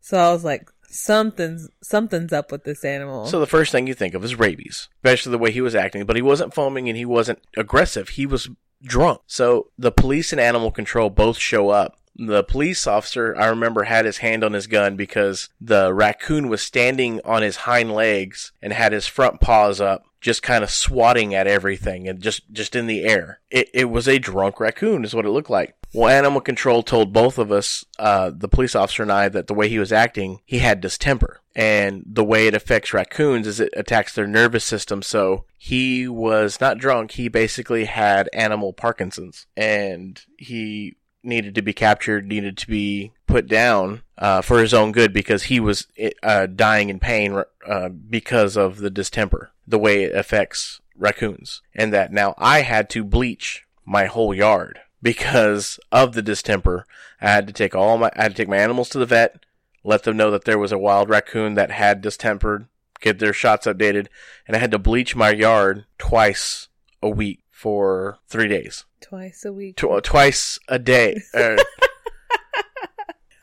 So 0.00 0.18
I 0.18 0.32
was 0.32 0.44
like, 0.44 0.68
something's 0.92 1.68
something's 1.82 2.32
up 2.32 2.52
with 2.52 2.64
this 2.64 2.84
animal. 2.84 3.26
So 3.26 3.40
the 3.40 3.46
first 3.46 3.72
thing 3.72 3.86
you 3.86 3.94
think 3.94 4.14
of 4.14 4.24
is 4.24 4.38
rabies, 4.38 4.88
especially 4.96 5.32
the 5.32 5.38
way 5.38 5.50
he 5.50 5.60
was 5.60 5.74
acting. 5.74 6.04
But 6.04 6.16
he 6.16 6.22
wasn't 6.22 6.54
foaming 6.54 6.88
and 6.88 6.96
he 6.96 7.04
wasn't 7.04 7.40
aggressive. 7.56 8.10
He 8.10 8.26
was 8.26 8.48
drunk. 8.82 9.20
So 9.26 9.68
the 9.78 9.92
police 9.92 10.32
and 10.32 10.40
animal 10.40 10.70
control 10.70 11.10
both 11.10 11.38
show 11.38 11.70
up. 11.70 11.96
The 12.14 12.44
police 12.44 12.86
officer, 12.86 13.34
I 13.38 13.46
remember, 13.46 13.84
had 13.84 14.04
his 14.04 14.18
hand 14.18 14.44
on 14.44 14.52
his 14.52 14.66
gun 14.66 14.96
because 14.96 15.48
the 15.58 15.94
raccoon 15.94 16.48
was 16.48 16.62
standing 16.62 17.22
on 17.24 17.40
his 17.40 17.56
hind 17.56 17.94
legs 17.94 18.52
and 18.60 18.72
had 18.72 18.92
his 18.92 19.06
front 19.06 19.40
paws 19.40 19.80
up, 19.80 20.04
just 20.22 20.42
kind 20.42 20.64
of 20.64 20.70
swatting 20.70 21.34
at 21.34 21.46
everything 21.46 22.08
and 22.08 22.20
just, 22.20 22.50
just 22.50 22.74
in 22.74 22.86
the 22.86 23.04
air. 23.04 23.40
It, 23.50 23.68
it 23.74 23.84
was 23.86 24.08
a 24.08 24.18
drunk 24.18 24.60
raccoon, 24.60 25.04
is 25.04 25.14
what 25.14 25.26
it 25.26 25.30
looked 25.30 25.50
like. 25.50 25.74
Well, 25.92 26.08
animal 26.08 26.40
control 26.40 26.82
told 26.82 27.12
both 27.12 27.36
of 27.36 27.52
us, 27.52 27.84
uh, 27.98 28.30
the 28.34 28.48
police 28.48 28.74
officer 28.74 29.02
and 29.02 29.12
I, 29.12 29.28
that 29.28 29.48
the 29.48 29.54
way 29.54 29.68
he 29.68 29.78
was 29.78 29.92
acting, 29.92 30.40
he 30.46 30.60
had 30.60 30.80
distemper. 30.80 31.40
And 31.54 32.04
the 32.06 32.24
way 32.24 32.46
it 32.46 32.54
affects 32.54 32.94
raccoons 32.94 33.46
is 33.46 33.60
it 33.60 33.74
attacks 33.76 34.14
their 34.14 34.26
nervous 34.26 34.64
system. 34.64 35.02
So 35.02 35.44
he 35.58 36.08
was 36.08 36.60
not 36.60 36.78
drunk. 36.78 37.10
He 37.10 37.28
basically 37.28 37.84
had 37.84 38.30
animal 38.32 38.72
Parkinson's 38.72 39.46
and 39.54 40.18
he 40.38 40.96
needed 41.22 41.54
to 41.56 41.62
be 41.62 41.72
captured, 41.72 42.26
needed 42.26 42.56
to 42.58 42.66
be 42.66 43.12
put 43.32 43.48
down, 43.48 44.02
uh, 44.18 44.42
for 44.42 44.60
his 44.60 44.74
own 44.74 44.92
good 44.92 45.12
because 45.12 45.44
he 45.44 45.58
was, 45.58 45.86
uh, 46.22 46.46
dying 46.46 46.90
in 46.90 47.00
pain, 47.00 47.42
uh, 47.66 47.88
because 47.88 48.56
of 48.56 48.78
the 48.78 48.90
distemper, 48.90 49.50
the 49.66 49.78
way 49.78 50.04
it 50.04 50.14
affects 50.14 50.80
raccoons. 50.96 51.62
And 51.74 51.92
that 51.92 52.12
now 52.12 52.34
I 52.36 52.60
had 52.60 52.90
to 52.90 53.04
bleach 53.04 53.64
my 53.86 54.04
whole 54.04 54.34
yard 54.34 54.80
because 55.02 55.80
of 55.90 56.12
the 56.12 56.22
distemper. 56.22 56.86
I 57.20 57.30
had 57.30 57.46
to 57.46 57.52
take 57.52 57.74
all 57.74 57.96
my, 57.98 58.10
I 58.14 58.24
had 58.24 58.32
to 58.32 58.36
take 58.42 58.48
my 58.48 58.58
animals 58.58 58.90
to 58.90 58.98
the 58.98 59.06
vet, 59.06 59.44
let 59.82 60.02
them 60.02 60.16
know 60.16 60.30
that 60.30 60.44
there 60.44 60.58
was 60.58 60.72
a 60.72 60.78
wild 60.78 61.08
raccoon 61.08 61.54
that 61.54 61.70
had 61.70 62.02
distempered, 62.02 62.66
get 63.00 63.18
their 63.18 63.32
shots 63.32 63.66
updated, 63.66 64.08
and 64.46 64.54
I 64.56 64.60
had 64.60 64.70
to 64.72 64.78
bleach 64.78 65.16
my 65.16 65.30
yard 65.30 65.86
twice 65.98 66.68
a 67.02 67.08
week 67.08 67.40
for 67.50 68.18
three 68.28 68.48
days. 68.48 68.84
Twice 69.00 69.44
a 69.44 69.52
week. 69.52 69.76
Tw- 69.76 70.02
twice 70.02 70.58
a 70.68 70.78
day. 70.78 71.22
Uh, 71.32 71.56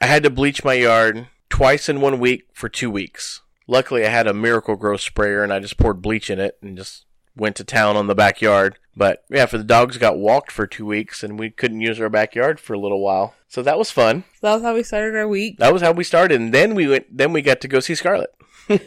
had 0.09 0.23
to 0.23 0.29
bleach 0.29 0.63
my 0.63 0.73
yard 0.73 1.27
twice 1.49 1.89
in 1.89 2.01
one 2.01 2.19
week 2.19 2.47
for 2.53 2.69
two 2.69 2.91
weeks. 2.91 3.41
Luckily, 3.67 4.05
I 4.05 4.09
had 4.09 4.27
a 4.27 4.33
Miracle-Gro 4.33 4.97
sprayer 4.97 5.43
and 5.43 5.53
I 5.53 5.59
just 5.59 5.77
poured 5.77 6.01
bleach 6.01 6.29
in 6.29 6.39
it 6.39 6.57
and 6.61 6.75
just 6.77 7.05
went 7.35 7.55
to 7.57 7.63
town 7.63 7.95
on 7.95 8.07
the 8.07 8.15
backyard. 8.15 8.79
But 8.95 9.23
yeah, 9.29 9.45
for 9.45 9.57
the 9.57 9.63
dogs 9.63 9.97
got 9.97 10.17
walked 10.17 10.51
for 10.51 10.67
two 10.67 10.85
weeks 10.85 11.23
and 11.23 11.39
we 11.39 11.49
couldn't 11.49 11.81
use 11.81 11.99
our 12.01 12.09
backyard 12.09 12.59
for 12.59 12.73
a 12.73 12.79
little 12.79 13.01
while. 13.01 13.35
So 13.47 13.61
that 13.63 13.77
was 13.77 13.91
fun. 13.91 14.23
So 14.33 14.47
that 14.47 14.53
was 14.55 14.63
how 14.63 14.73
we 14.73 14.83
started 14.83 15.15
our 15.15 15.27
week. 15.27 15.57
That 15.57 15.73
was 15.73 15.81
how 15.81 15.91
we 15.91 16.03
started. 16.03 16.41
And 16.41 16.53
then 16.53 16.75
we 16.75 16.87
went, 16.87 17.15
then 17.15 17.31
we 17.31 17.41
got 17.41 17.61
to 17.61 17.67
go 17.67 17.79
see 17.79 17.95
Scarlett. 17.95 18.33
I 18.69 18.79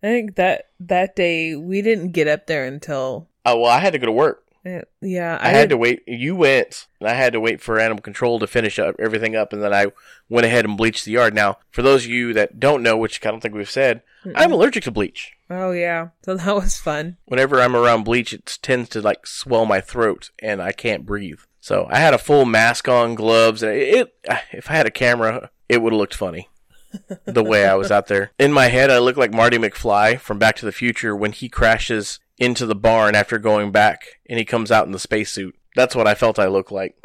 think 0.00 0.36
that 0.36 0.68
that 0.80 1.14
day 1.14 1.54
we 1.54 1.82
didn't 1.82 2.12
get 2.12 2.26
up 2.26 2.46
there 2.46 2.64
until 2.64 3.28
Oh, 3.44 3.60
well, 3.60 3.70
I 3.70 3.78
had 3.78 3.92
to 3.92 3.98
go 3.98 4.06
to 4.06 4.12
work. 4.12 4.44
Uh, 4.66 4.80
yeah. 5.00 5.38
I, 5.40 5.48
had 5.50 5.70
to 5.70 5.76
wait. 5.76 6.02
You 6.06 6.36
went, 6.36 6.86
and 7.00 7.08
I 7.08 7.14
had 7.14 7.32
to 7.32 7.40
wait 7.40 7.60
for 7.60 7.78
animal 7.78 8.02
control 8.02 8.38
to 8.38 8.46
finish 8.46 8.78
up 8.78 8.96
everything 8.98 9.34
up, 9.34 9.52
and 9.52 9.62
then 9.62 9.72
I 9.72 9.86
went 10.28 10.46
ahead 10.46 10.64
and 10.64 10.76
bleached 10.76 11.04
the 11.04 11.12
yard. 11.12 11.34
Now, 11.34 11.58
for 11.70 11.82
those 11.82 12.04
of 12.04 12.10
you 12.10 12.32
that 12.34 12.60
don't 12.60 12.82
know, 12.82 12.96
which 12.96 13.24
I 13.24 13.30
don't 13.30 13.40
think 13.40 13.54
we've 13.54 13.70
said, 13.70 14.02
I'm 14.34 14.52
allergic 14.52 14.84
to 14.84 14.90
bleach. 14.90 15.32
Oh 15.48 15.72
yeah. 15.72 16.08
So 16.24 16.36
that 16.36 16.54
was 16.54 16.76
fun. 16.76 17.16
Whenever 17.24 17.60
I'm 17.60 17.76
around 17.76 18.04
bleach, 18.04 18.32
it 18.32 18.58
tends 18.62 18.88
to 18.90 19.00
like 19.00 19.26
swell 19.26 19.66
my 19.66 19.80
throat, 19.80 20.30
and 20.40 20.60
I 20.60 20.72
can't 20.72 21.06
breathe. 21.06 21.40
So 21.60 21.86
I 21.90 21.98
had 21.98 22.14
a 22.14 22.18
full 22.18 22.44
mask 22.44 22.88
on, 22.88 23.14
gloves, 23.14 23.62
and 23.62 23.72
it. 23.72 24.14
it 24.24 24.40
if 24.52 24.70
I 24.70 24.74
had 24.74 24.86
a 24.86 24.90
camera, 24.90 25.50
it 25.68 25.80
would 25.82 25.92
have 25.92 25.98
looked 25.98 26.14
funny. 26.14 26.48
the 27.24 27.44
way 27.44 27.66
I 27.66 27.76
was 27.76 27.92
out 27.92 28.08
there. 28.08 28.32
In 28.36 28.52
my 28.52 28.66
head, 28.66 28.90
I 28.90 28.98
look 28.98 29.16
like 29.16 29.32
Marty 29.32 29.58
McFly 29.58 30.18
from 30.18 30.40
Back 30.40 30.56
to 30.56 30.66
the 30.66 30.72
Future 30.72 31.14
when 31.14 31.30
he 31.30 31.48
crashes 31.48 32.18
into 32.40 32.66
the 32.66 32.74
barn 32.74 33.14
after 33.14 33.38
going 33.38 33.70
back 33.70 34.18
and 34.28 34.38
he 34.38 34.44
comes 34.44 34.72
out 34.72 34.86
in 34.86 34.92
the 34.92 34.98
spacesuit. 34.98 35.54
That's 35.76 35.94
what 35.94 36.08
I 36.08 36.14
felt 36.14 36.38
I 36.38 36.48
looked 36.48 36.72
like. 36.72 36.96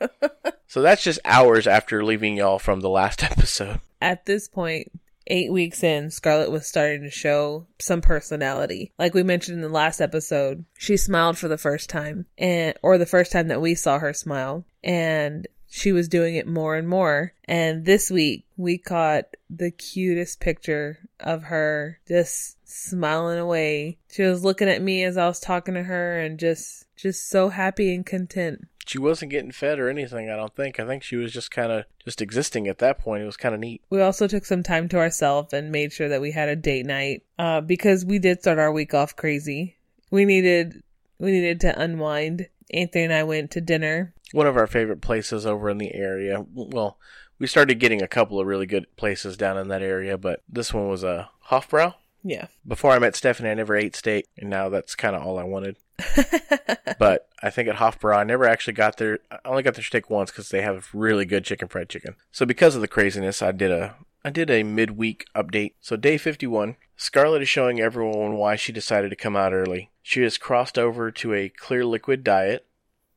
so 0.66 0.80
that's 0.80 1.02
just 1.02 1.20
hours 1.24 1.66
after 1.66 2.02
leaving 2.02 2.36
y'all 2.36 2.58
from 2.58 2.80
the 2.80 2.88
last 2.88 3.22
episode. 3.30 3.80
At 4.00 4.24
this 4.24 4.48
point, 4.48 4.90
eight 5.26 5.52
weeks 5.52 5.82
in, 5.82 6.10
Scarlett 6.10 6.50
was 6.50 6.66
starting 6.66 7.02
to 7.02 7.10
show 7.10 7.66
some 7.78 8.00
personality. 8.00 8.92
Like 8.98 9.14
we 9.14 9.22
mentioned 9.22 9.56
in 9.56 9.62
the 9.62 9.68
last 9.68 10.00
episode, 10.00 10.64
she 10.78 10.96
smiled 10.96 11.38
for 11.38 11.48
the 11.48 11.58
first 11.58 11.90
time, 11.90 12.26
and 12.38 12.74
or 12.82 12.98
the 12.98 13.06
first 13.06 13.32
time 13.32 13.48
that 13.48 13.60
we 13.60 13.74
saw 13.74 13.98
her 13.98 14.12
smile, 14.12 14.64
and 14.82 15.46
she 15.74 15.90
was 15.90 16.06
doing 16.06 16.34
it 16.34 16.46
more 16.46 16.76
and 16.76 16.86
more. 16.86 17.32
And 17.46 17.86
this 17.86 18.10
week, 18.10 18.44
we 18.58 18.76
caught 18.76 19.24
the 19.48 19.70
cutest 19.70 20.38
picture 20.38 20.98
of 21.18 21.44
her 21.44 21.98
just 22.06 22.58
smiling 22.68 23.38
away. 23.38 23.96
She 24.10 24.22
was 24.22 24.44
looking 24.44 24.68
at 24.68 24.82
me 24.82 25.02
as 25.02 25.16
I 25.16 25.26
was 25.26 25.40
talking 25.40 25.72
to 25.72 25.82
her, 25.82 26.20
and 26.20 26.38
just 26.38 26.84
just 26.94 27.26
so 27.30 27.48
happy 27.48 27.94
and 27.94 28.04
content. 28.04 28.68
She 28.86 28.98
wasn't 28.98 29.30
getting 29.30 29.50
fed 29.50 29.78
or 29.78 29.88
anything, 29.88 30.28
I 30.28 30.36
don't 30.36 30.54
think. 30.54 30.78
I 30.78 30.86
think 30.86 31.02
she 31.02 31.16
was 31.16 31.32
just 31.32 31.50
kind 31.50 31.72
of 31.72 31.86
just 32.04 32.20
existing 32.20 32.68
at 32.68 32.78
that 32.78 32.98
point. 32.98 33.22
It 33.22 33.26
was 33.26 33.38
kind 33.38 33.54
of 33.54 33.60
neat. 33.60 33.80
We 33.88 34.02
also 34.02 34.28
took 34.28 34.44
some 34.44 34.62
time 34.62 34.90
to 34.90 34.98
ourselves 34.98 35.54
and 35.54 35.72
made 35.72 35.94
sure 35.94 36.10
that 36.10 36.20
we 36.20 36.32
had 36.32 36.50
a 36.50 36.56
date 36.56 36.84
night 36.84 37.22
uh, 37.38 37.62
because 37.62 38.04
we 38.04 38.18
did 38.18 38.40
start 38.40 38.58
our 38.58 38.72
week 38.72 38.92
off 38.92 39.16
crazy. 39.16 39.78
We 40.10 40.26
needed 40.26 40.82
we 41.18 41.30
needed 41.30 41.60
to 41.60 41.80
unwind 41.80 42.48
Anthony 42.74 43.04
and 43.04 43.12
I 43.14 43.22
went 43.22 43.52
to 43.52 43.62
dinner. 43.62 44.12
One 44.32 44.46
of 44.46 44.56
our 44.56 44.66
favorite 44.66 45.00
places 45.00 45.46
over 45.46 45.70
in 45.70 45.78
the 45.78 45.94
area. 45.94 46.44
Well, 46.52 46.98
we 47.38 47.46
started 47.46 47.80
getting 47.80 48.02
a 48.02 48.08
couple 48.08 48.40
of 48.40 48.46
really 48.46 48.66
good 48.66 48.86
places 48.96 49.36
down 49.36 49.58
in 49.58 49.68
that 49.68 49.82
area, 49.82 50.16
but 50.16 50.42
this 50.48 50.72
one 50.72 50.88
was 50.88 51.04
uh, 51.04 51.26
a 51.50 51.54
Hofbrau. 51.54 51.94
Yeah. 52.22 52.46
Before 52.66 52.92
I 52.92 52.98
met 52.98 53.16
Stephanie, 53.16 53.50
I 53.50 53.54
never 53.54 53.74
ate 53.74 53.96
steak, 53.96 54.28
and 54.38 54.48
now 54.48 54.68
that's 54.68 54.94
kind 54.94 55.16
of 55.16 55.22
all 55.22 55.38
I 55.38 55.44
wanted. 55.44 55.76
but 56.98 57.28
I 57.42 57.50
think 57.50 57.68
at 57.68 57.76
Hofbrau, 57.76 58.16
I 58.16 58.24
never 58.24 58.44
actually 58.44 58.74
got 58.74 58.96
there. 58.96 59.18
I 59.30 59.38
only 59.44 59.62
got 59.62 59.74
their 59.74 59.84
steak 59.84 60.08
once 60.08 60.30
because 60.30 60.48
they 60.48 60.62
have 60.62 60.88
really 60.92 61.24
good 61.24 61.44
chicken 61.44 61.68
fried 61.68 61.88
chicken. 61.88 62.14
So 62.30 62.46
because 62.46 62.74
of 62.74 62.80
the 62.80 62.88
craziness, 62.88 63.42
I 63.42 63.52
did 63.52 63.70
a 63.70 63.96
I 64.24 64.30
did 64.30 64.50
a 64.50 64.62
midweek 64.62 65.26
update. 65.34 65.72
So 65.80 65.96
day 65.96 66.16
51, 66.16 66.76
Scarlett 66.96 67.42
is 67.42 67.48
showing 67.48 67.80
everyone 67.80 68.36
why 68.36 68.54
she 68.54 68.72
decided 68.72 69.10
to 69.10 69.16
come 69.16 69.34
out 69.34 69.52
early. 69.52 69.90
She 70.00 70.22
has 70.22 70.38
crossed 70.38 70.78
over 70.78 71.10
to 71.10 71.34
a 71.34 71.48
clear 71.48 71.84
liquid 71.84 72.22
diet. 72.22 72.66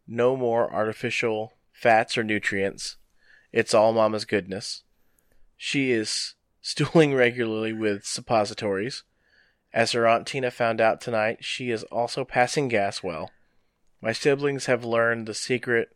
No 0.08 0.36
more 0.36 0.72
artificial 0.74 1.54
fats 1.72 2.18
or 2.18 2.24
nutrients. 2.24 2.98
It's 3.52 3.74
all 3.74 3.94
mama's 3.94 4.26
goodness. 4.26 4.84
She 5.58 5.92
is 5.92 6.36
stooling 6.62 7.14
regularly 7.16 7.74
with 7.74 8.06
suppositories. 8.06 9.04
As 9.74 9.92
her 9.92 10.08
Aunt 10.08 10.26
Tina 10.26 10.52
found 10.52 10.80
out 10.80 11.02
tonight, 11.02 11.44
she 11.44 11.70
is 11.70 11.84
also 11.86 12.24
passing 12.24 12.68
gas 12.68 13.04
well. 13.04 13.32
My 14.02 14.12
siblings 14.12 14.68
have 14.68 14.86
learned 14.86 15.26
the 15.26 15.34
secret 15.34 15.96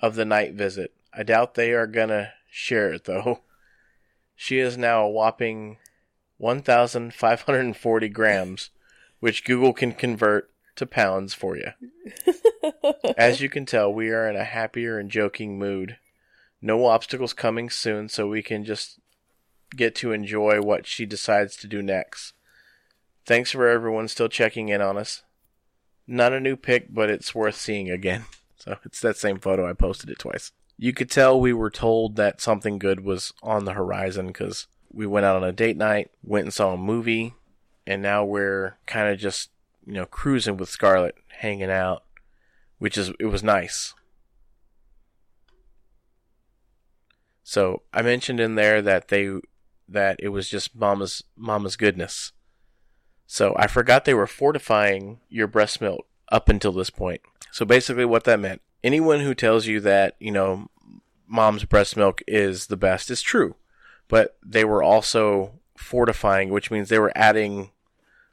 of 0.00 0.16
the 0.16 0.24
night 0.24 0.54
visit. 0.54 0.92
I 1.12 1.22
doubt 1.22 1.54
they 1.54 1.72
are 1.72 1.86
gonna 1.86 2.32
share 2.50 2.92
it 2.92 3.04
though. 3.04 3.40
She 4.34 4.58
is 4.58 4.76
now 4.76 5.04
a 5.04 5.10
whopping 5.10 5.76
1,540 6.38 8.08
grams, 8.08 8.70
which 9.20 9.44
Google 9.44 9.72
can 9.72 9.92
convert 9.92 10.50
to 10.74 10.86
pounds 10.86 11.34
for 11.34 11.56
you. 11.56 11.70
As 13.16 13.40
you 13.40 13.48
can 13.48 13.66
tell, 13.66 13.92
we 13.92 14.10
are 14.10 14.28
in 14.28 14.36
a 14.36 14.44
happier 14.44 14.98
and 14.98 15.10
joking 15.10 15.58
mood. 15.58 15.96
No 16.60 16.86
obstacles 16.86 17.32
coming 17.32 17.70
soon, 17.70 18.08
so 18.08 18.28
we 18.28 18.42
can 18.42 18.64
just 18.64 19.00
get 19.76 19.94
to 19.96 20.12
enjoy 20.12 20.60
what 20.60 20.86
she 20.86 21.06
decides 21.06 21.56
to 21.56 21.66
do 21.66 21.82
next. 21.82 22.34
Thanks 23.24 23.52
for 23.52 23.68
everyone 23.68 24.08
still 24.08 24.28
checking 24.28 24.68
in 24.68 24.80
on 24.80 24.96
us. 24.96 25.22
Not 26.06 26.32
a 26.32 26.40
new 26.40 26.56
pic, 26.56 26.92
but 26.92 27.10
it's 27.10 27.34
worth 27.34 27.56
seeing 27.56 27.90
again. 27.90 28.24
So 28.62 28.76
it's 28.84 29.00
that 29.00 29.16
same 29.16 29.40
photo. 29.40 29.68
I 29.68 29.72
posted 29.72 30.08
it 30.08 30.20
twice. 30.20 30.52
You 30.78 30.92
could 30.92 31.10
tell 31.10 31.40
we 31.40 31.52
were 31.52 31.68
told 31.68 32.14
that 32.14 32.40
something 32.40 32.78
good 32.78 33.00
was 33.00 33.32
on 33.42 33.64
the 33.64 33.72
horizon 33.72 34.28
because 34.28 34.68
we 34.92 35.04
went 35.04 35.26
out 35.26 35.34
on 35.34 35.42
a 35.42 35.50
date 35.50 35.76
night, 35.76 36.12
went 36.22 36.44
and 36.44 36.54
saw 36.54 36.74
a 36.74 36.78
movie, 36.78 37.34
and 37.88 38.00
now 38.00 38.24
we're 38.24 38.76
kind 38.86 39.12
of 39.12 39.18
just, 39.18 39.50
you 39.84 39.94
know, 39.94 40.06
cruising 40.06 40.58
with 40.58 40.68
Scarlett, 40.68 41.16
hanging 41.38 41.72
out, 41.72 42.04
which 42.82 42.98
is, 42.98 43.12
it 43.20 43.26
was 43.26 43.44
nice. 43.44 43.94
So 47.44 47.82
I 47.94 48.02
mentioned 48.02 48.40
in 48.40 48.56
there 48.56 48.82
that 48.82 49.06
they, 49.06 49.30
that 49.88 50.16
it 50.18 50.30
was 50.30 50.48
just 50.48 50.74
mama's, 50.74 51.22
mama's 51.36 51.76
goodness. 51.76 52.32
So 53.24 53.54
I 53.56 53.68
forgot 53.68 54.04
they 54.04 54.14
were 54.14 54.26
fortifying 54.26 55.20
your 55.28 55.46
breast 55.46 55.80
milk 55.80 56.08
up 56.32 56.48
until 56.48 56.72
this 56.72 56.90
point. 56.90 57.20
So 57.52 57.64
basically, 57.64 58.04
what 58.04 58.24
that 58.24 58.40
meant 58.40 58.62
anyone 58.82 59.20
who 59.20 59.36
tells 59.36 59.68
you 59.68 59.78
that, 59.78 60.16
you 60.18 60.32
know, 60.32 60.68
mom's 61.28 61.64
breast 61.64 61.96
milk 61.96 62.20
is 62.26 62.66
the 62.66 62.76
best 62.76 63.12
is 63.12 63.22
true. 63.22 63.54
But 64.08 64.36
they 64.44 64.64
were 64.64 64.82
also 64.82 65.60
fortifying, 65.76 66.48
which 66.48 66.72
means 66.72 66.88
they 66.88 66.98
were 66.98 67.12
adding 67.14 67.70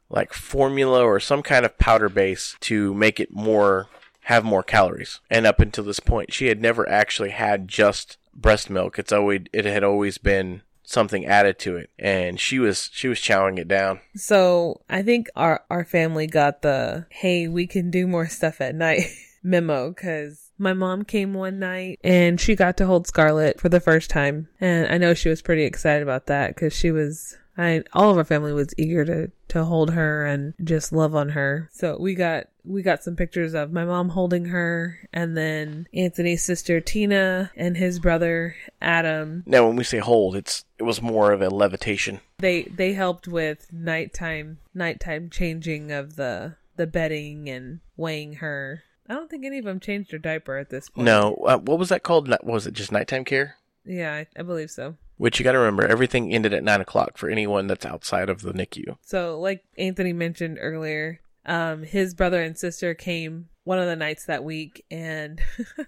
like 0.08 0.32
formula 0.32 1.04
or 1.04 1.20
some 1.20 1.40
kind 1.40 1.64
of 1.64 1.78
powder 1.78 2.08
base 2.08 2.56
to 2.62 2.92
make 2.94 3.20
it 3.20 3.30
more 3.30 3.86
have 4.22 4.44
more 4.44 4.62
calories. 4.62 5.20
And 5.30 5.46
up 5.46 5.60
until 5.60 5.84
this 5.84 6.00
point, 6.00 6.32
she 6.32 6.46
had 6.46 6.60
never 6.60 6.88
actually 6.88 7.30
had 7.30 7.68
just 7.68 8.16
breast 8.34 8.70
milk. 8.70 8.98
It's 8.98 9.12
always 9.12 9.42
it 9.52 9.64
had 9.64 9.84
always 9.84 10.18
been 10.18 10.62
something 10.90 11.24
added 11.24 11.56
to 11.56 11.76
it 11.76 11.88
and 12.00 12.40
she 12.40 12.58
was 12.58 12.90
she 12.92 13.06
was 13.06 13.20
chowing 13.20 13.60
it 13.60 13.68
down 13.68 14.00
So 14.16 14.80
I 14.90 15.02
think 15.02 15.28
our 15.36 15.64
our 15.70 15.84
family 15.84 16.26
got 16.26 16.62
the 16.62 17.06
hey 17.10 17.46
we 17.46 17.68
can 17.68 17.92
do 17.92 18.08
more 18.08 18.26
stuff 18.26 18.60
at 18.60 18.74
night 18.74 19.02
memo 19.44 19.90
because 19.90 20.50
my 20.58 20.72
mom 20.72 21.04
came 21.04 21.32
one 21.32 21.60
night 21.60 22.00
and 22.02 22.40
she 22.40 22.56
got 22.56 22.76
to 22.78 22.86
hold 22.86 23.06
Scarlett 23.06 23.60
for 23.60 23.68
the 23.68 23.78
first 23.78 24.10
time 24.10 24.48
and 24.60 24.92
I 24.92 24.98
know 24.98 25.14
she 25.14 25.28
was 25.28 25.42
pretty 25.42 25.62
excited 25.62 26.02
about 26.02 26.26
that 26.26 26.56
because 26.56 26.72
she 26.72 26.90
was 26.90 27.36
I 27.60 27.82
all 27.92 28.10
of 28.10 28.16
our 28.16 28.24
family 28.24 28.52
was 28.52 28.74
eager 28.78 29.04
to 29.04 29.30
to 29.48 29.64
hold 29.64 29.90
her 29.92 30.24
and 30.24 30.54
just 30.62 30.92
love 30.92 31.14
on 31.14 31.30
her. 31.30 31.68
So 31.72 31.96
we 32.00 32.14
got 32.14 32.46
we 32.64 32.82
got 32.82 33.02
some 33.02 33.16
pictures 33.16 33.54
of 33.54 33.72
my 33.72 33.84
mom 33.84 34.10
holding 34.10 34.46
her 34.46 34.98
and 35.12 35.36
then 35.36 35.86
Anthony's 35.92 36.44
sister 36.44 36.80
Tina 36.80 37.50
and 37.56 37.76
his 37.76 37.98
brother 37.98 38.54
Adam. 38.80 39.42
now 39.46 39.66
when 39.66 39.76
we 39.76 39.84
say 39.84 39.98
hold 39.98 40.36
it's 40.36 40.64
it 40.78 40.84
was 40.84 41.02
more 41.02 41.32
of 41.32 41.42
a 41.42 41.48
levitation 41.48 42.20
They 42.38 42.62
they 42.62 42.92
helped 42.92 43.26
with 43.26 43.72
nighttime 43.72 44.58
nighttime 44.74 45.30
changing 45.30 45.90
of 45.92 46.16
the 46.16 46.56
the 46.76 46.86
bedding 46.86 47.48
and 47.50 47.80
weighing 47.96 48.34
her. 48.34 48.84
I 49.08 49.14
don't 49.14 49.28
think 49.28 49.44
any 49.44 49.58
of 49.58 49.64
them 49.64 49.80
changed 49.80 50.12
her 50.12 50.18
diaper 50.18 50.56
at 50.56 50.70
this 50.70 50.88
point. 50.88 51.04
no 51.04 51.34
uh, 51.46 51.58
what 51.58 51.78
was 51.78 51.88
that 51.88 52.02
called 52.04 52.28
What 52.28 52.44
was 52.44 52.66
it 52.66 52.74
just 52.74 52.92
nighttime 52.92 53.24
care 53.24 53.56
Yeah, 53.84 54.12
I, 54.14 54.26
I 54.38 54.42
believe 54.42 54.70
so. 54.70 54.96
Which 55.20 55.38
you 55.38 55.44
got 55.44 55.52
to 55.52 55.58
remember 55.58 55.86
everything 55.86 56.32
ended 56.32 56.54
at 56.54 56.64
nine 56.64 56.80
o'clock 56.80 57.18
for 57.18 57.28
anyone 57.28 57.66
that's 57.66 57.84
outside 57.84 58.30
of 58.30 58.40
the 58.40 58.54
nicu 58.54 58.96
So, 59.04 59.38
like 59.38 59.62
Anthony 59.76 60.14
mentioned 60.14 60.56
earlier, 60.58 61.20
um, 61.44 61.82
his 61.82 62.14
brother 62.14 62.42
and 62.42 62.56
sister 62.56 62.94
came 62.94 63.50
one 63.64 63.78
of 63.78 63.84
the 63.84 63.96
nights 63.96 64.24
that 64.24 64.44
week, 64.44 64.82
and 64.90 65.38
it 65.76 65.86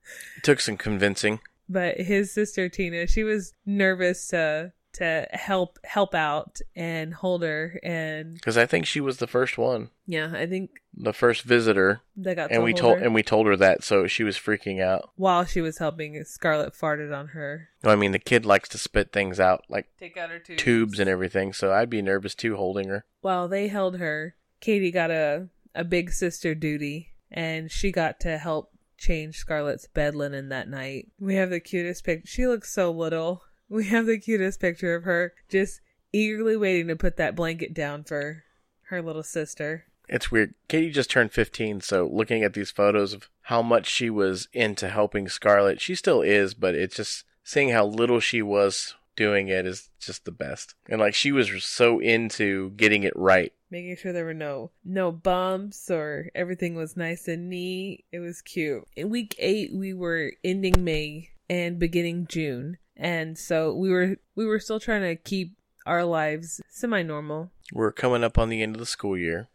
took 0.42 0.58
some 0.58 0.76
convincing. 0.76 1.38
But 1.68 2.00
his 2.00 2.34
sister 2.34 2.68
Tina, 2.68 3.06
she 3.06 3.22
was 3.22 3.54
nervous 3.64 4.26
to 4.28 4.72
to 4.94 5.26
help 5.30 5.78
help 5.84 6.14
out 6.14 6.60
and 6.76 7.14
hold 7.14 7.42
her, 7.42 7.78
and 7.82 8.34
because 8.34 8.56
i 8.58 8.66
think 8.66 8.86
she 8.86 9.00
was 9.00 9.18
the 9.18 9.26
first 9.26 9.56
one 9.58 9.90
yeah, 10.04 10.32
I 10.34 10.46
think 10.46 10.82
the 10.92 11.12
first 11.12 11.42
visitor 11.42 12.02
they 12.16 12.34
got 12.34 12.50
and 12.50 12.62
we 12.64 12.74
told 12.74 12.98
her 12.98 13.04
and 13.04 13.14
we 13.14 13.22
told 13.22 13.46
her 13.46 13.56
that 13.56 13.82
so 13.84 14.06
she 14.06 14.24
was 14.24 14.36
freaking 14.36 14.82
out 14.82 15.10
while 15.16 15.44
she 15.44 15.60
was 15.60 15.78
helping. 15.78 16.22
Scarlet 16.24 16.74
farted 16.74 17.16
on 17.16 17.28
her. 17.28 17.68
no 17.82 17.90
i 17.90 17.96
mean 17.96 18.12
the 18.12 18.18
kid 18.18 18.44
likes 18.44 18.68
to 18.70 18.78
spit 18.78 19.12
things 19.12 19.38
out 19.40 19.64
like 19.68 19.86
Take 19.98 20.16
out 20.16 20.30
her 20.30 20.38
tubes. 20.38 20.62
tubes 20.62 20.98
and 20.98 21.08
everything 21.08 21.52
so 21.52 21.72
i'd 21.72 21.88
be 21.88 22.02
nervous 22.02 22.34
too 22.34 22.56
holding 22.56 22.88
her 22.88 23.04
While 23.20 23.48
they 23.48 23.68
held 23.68 23.98
her, 23.98 24.34
Katie 24.60 24.90
got 24.90 25.10
a 25.10 25.48
a 25.74 25.84
big 25.84 26.12
sister 26.12 26.54
duty, 26.54 27.14
and 27.30 27.70
she 27.70 27.90
got 27.90 28.20
to 28.20 28.36
help 28.36 28.72
change 28.98 29.36
Scarlet's 29.38 29.86
bed 29.86 30.14
linen 30.14 30.50
that 30.50 30.68
night. 30.68 31.08
We 31.18 31.36
have 31.36 31.48
the 31.50 31.60
cutest 31.60 32.04
picture. 32.04 32.26
She 32.26 32.46
looks 32.46 32.72
so 32.72 32.90
little. 32.92 33.42
We 33.72 33.86
have 33.86 34.04
the 34.04 34.18
cutest 34.18 34.60
picture 34.60 34.94
of 34.94 35.04
her 35.04 35.32
just 35.48 35.80
eagerly 36.12 36.58
waiting 36.58 36.88
to 36.88 36.96
put 36.96 37.16
that 37.16 37.34
blanket 37.34 37.72
down 37.72 38.04
for 38.04 38.44
her 38.88 39.00
little 39.00 39.22
sister. 39.22 39.84
It's 40.10 40.30
weird. 40.30 40.52
Katie 40.68 40.90
just 40.90 41.10
turned 41.10 41.32
15, 41.32 41.80
so 41.80 42.06
looking 42.12 42.42
at 42.42 42.52
these 42.52 42.70
photos 42.70 43.14
of 43.14 43.30
how 43.40 43.62
much 43.62 43.88
she 43.88 44.10
was 44.10 44.46
into 44.52 44.90
helping 44.90 45.26
Scarlett, 45.26 45.80
she 45.80 45.94
still 45.94 46.20
is, 46.20 46.52
but 46.52 46.74
it's 46.74 46.96
just 46.96 47.24
seeing 47.42 47.70
how 47.70 47.86
little 47.86 48.20
she 48.20 48.42
was 48.42 48.94
doing 49.16 49.48
it 49.48 49.64
is 49.64 49.88
just 49.98 50.26
the 50.26 50.32
best. 50.32 50.74
And 50.86 51.00
like 51.00 51.14
she 51.14 51.32
was 51.32 51.64
so 51.64 51.98
into 51.98 52.72
getting 52.72 53.04
it 53.04 53.16
right. 53.16 53.54
Making 53.70 53.96
sure 53.96 54.12
there 54.12 54.26
were 54.26 54.34
no 54.34 54.70
no 54.84 55.10
bumps 55.10 55.90
or 55.90 56.28
everything 56.34 56.74
was 56.74 56.94
nice 56.94 57.26
and 57.26 57.48
neat. 57.48 58.04
It 58.12 58.18
was 58.18 58.42
cute. 58.42 58.84
In 58.96 59.08
week 59.08 59.34
eight 59.38 59.72
we 59.72 59.94
were 59.94 60.32
ending 60.44 60.84
May 60.84 61.30
and 61.48 61.78
beginning 61.78 62.26
June. 62.28 62.76
And 63.02 63.36
so 63.36 63.74
we 63.74 63.90
were 63.90 64.16
we 64.36 64.46
were 64.46 64.60
still 64.60 64.78
trying 64.78 65.02
to 65.02 65.16
keep 65.16 65.56
our 65.84 66.04
lives 66.04 66.60
semi 66.70 67.02
normal. 67.02 67.50
We're 67.72 67.90
coming 67.90 68.22
up 68.22 68.38
on 68.38 68.48
the 68.48 68.62
end 68.62 68.76
of 68.76 68.80
the 68.80 68.86
school 68.86 69.18
year. 69.18 69.48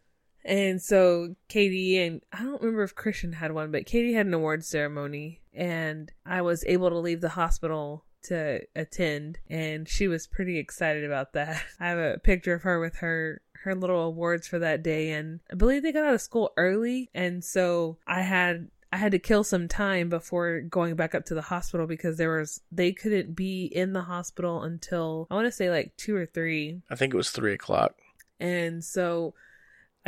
And 0.44 0.82
so 0.82 1.34
Katie 1.48 1.98
and 1.98 2.20
I 2.30 2.42
don't 2.42 2.60
remember 2.60 2.82
if 2.82 2.94
Christian 2.94 3.32
had 3.32 3.52
one, 3.52 3.72
but 3.72 3.86
Katie 3.86 4.12
had 4.12 4.26
an 4.26 4.34
award 4.34 4.64
ceremony 4.64 5.40
and 5.54 6.12
I 6.26 6.42
was 6.42 6.62
able 6.66 6.90
to 6.90 6.98
leave 6.98 7.22
the 7.22 7.30
hospital 7.30 8.04
to 8.24 8.60
attend 8.76 9.38
and 9.48 9.88
she 9.88 10.08
was 10.08 10.26
pretty 10.26 10.58
excited 10.58 11.04
about 11.04 11.32
that. 11.32 11.62
I 11.80 11.88
have 11.88 11.98
a 11.98 12.18
picture 12.18 12.52
of 12.52 12.62
her 12.62 12.78
with 12.78 12.96
her 12.96 13.40
her 13.64 13.74
little 13.74 14.02
awards 14.02 14.46
for 14.46 14.58
that 14.58 14.82
day 14.82 15.10
and 15.10 15.40
I 15.50 15.54
believe 15.54 15.82
they 15.82 15.92
got 15.92 16.04
out 16.04 16.14
of 16.14 16.20
school 16.20 16.52
early 16.58 17.08
and 17.14 17.42
so 17.42 17.96
I 18.06 18.20
had 18.20 18.68
I 18.92 18.96
had 18.96 19.12
to 19.12 19.18
kill 19.18 19.44
some 19.44 19.68
time 19.68 20.08
before 20.08 20.60
going 20.62 20.94
back 20.96 21.14
up 21.14 21.26
to 21.26 21.34
the 21.34 21.42
hospital 21.42 21.86
because 21.86 22.16
there 22.16 22.38
was 22.38 22.62
they 22.72 22.92
couldn't 22.92 23.36
be 23.36 23.66
in 23.66 23.92
the 23.92 24.02
hospital 24.02 24.62
until 24.62 25.26
I 25.30 25.34
want 25.34 25.46
to 25.46 25.52
say 25.52 25.70
like 25.70 25.96
2 25.98 26.16
or 26.16 26.26
3 26.26 26.82
I 26.90 26.94
think 26.94 27.12
it 27.12 27.16
was 27.16 27.30
three 27.30 27.52
o'clock. 27.52 27.94
and 28.40 28.82
so 28.84 29.34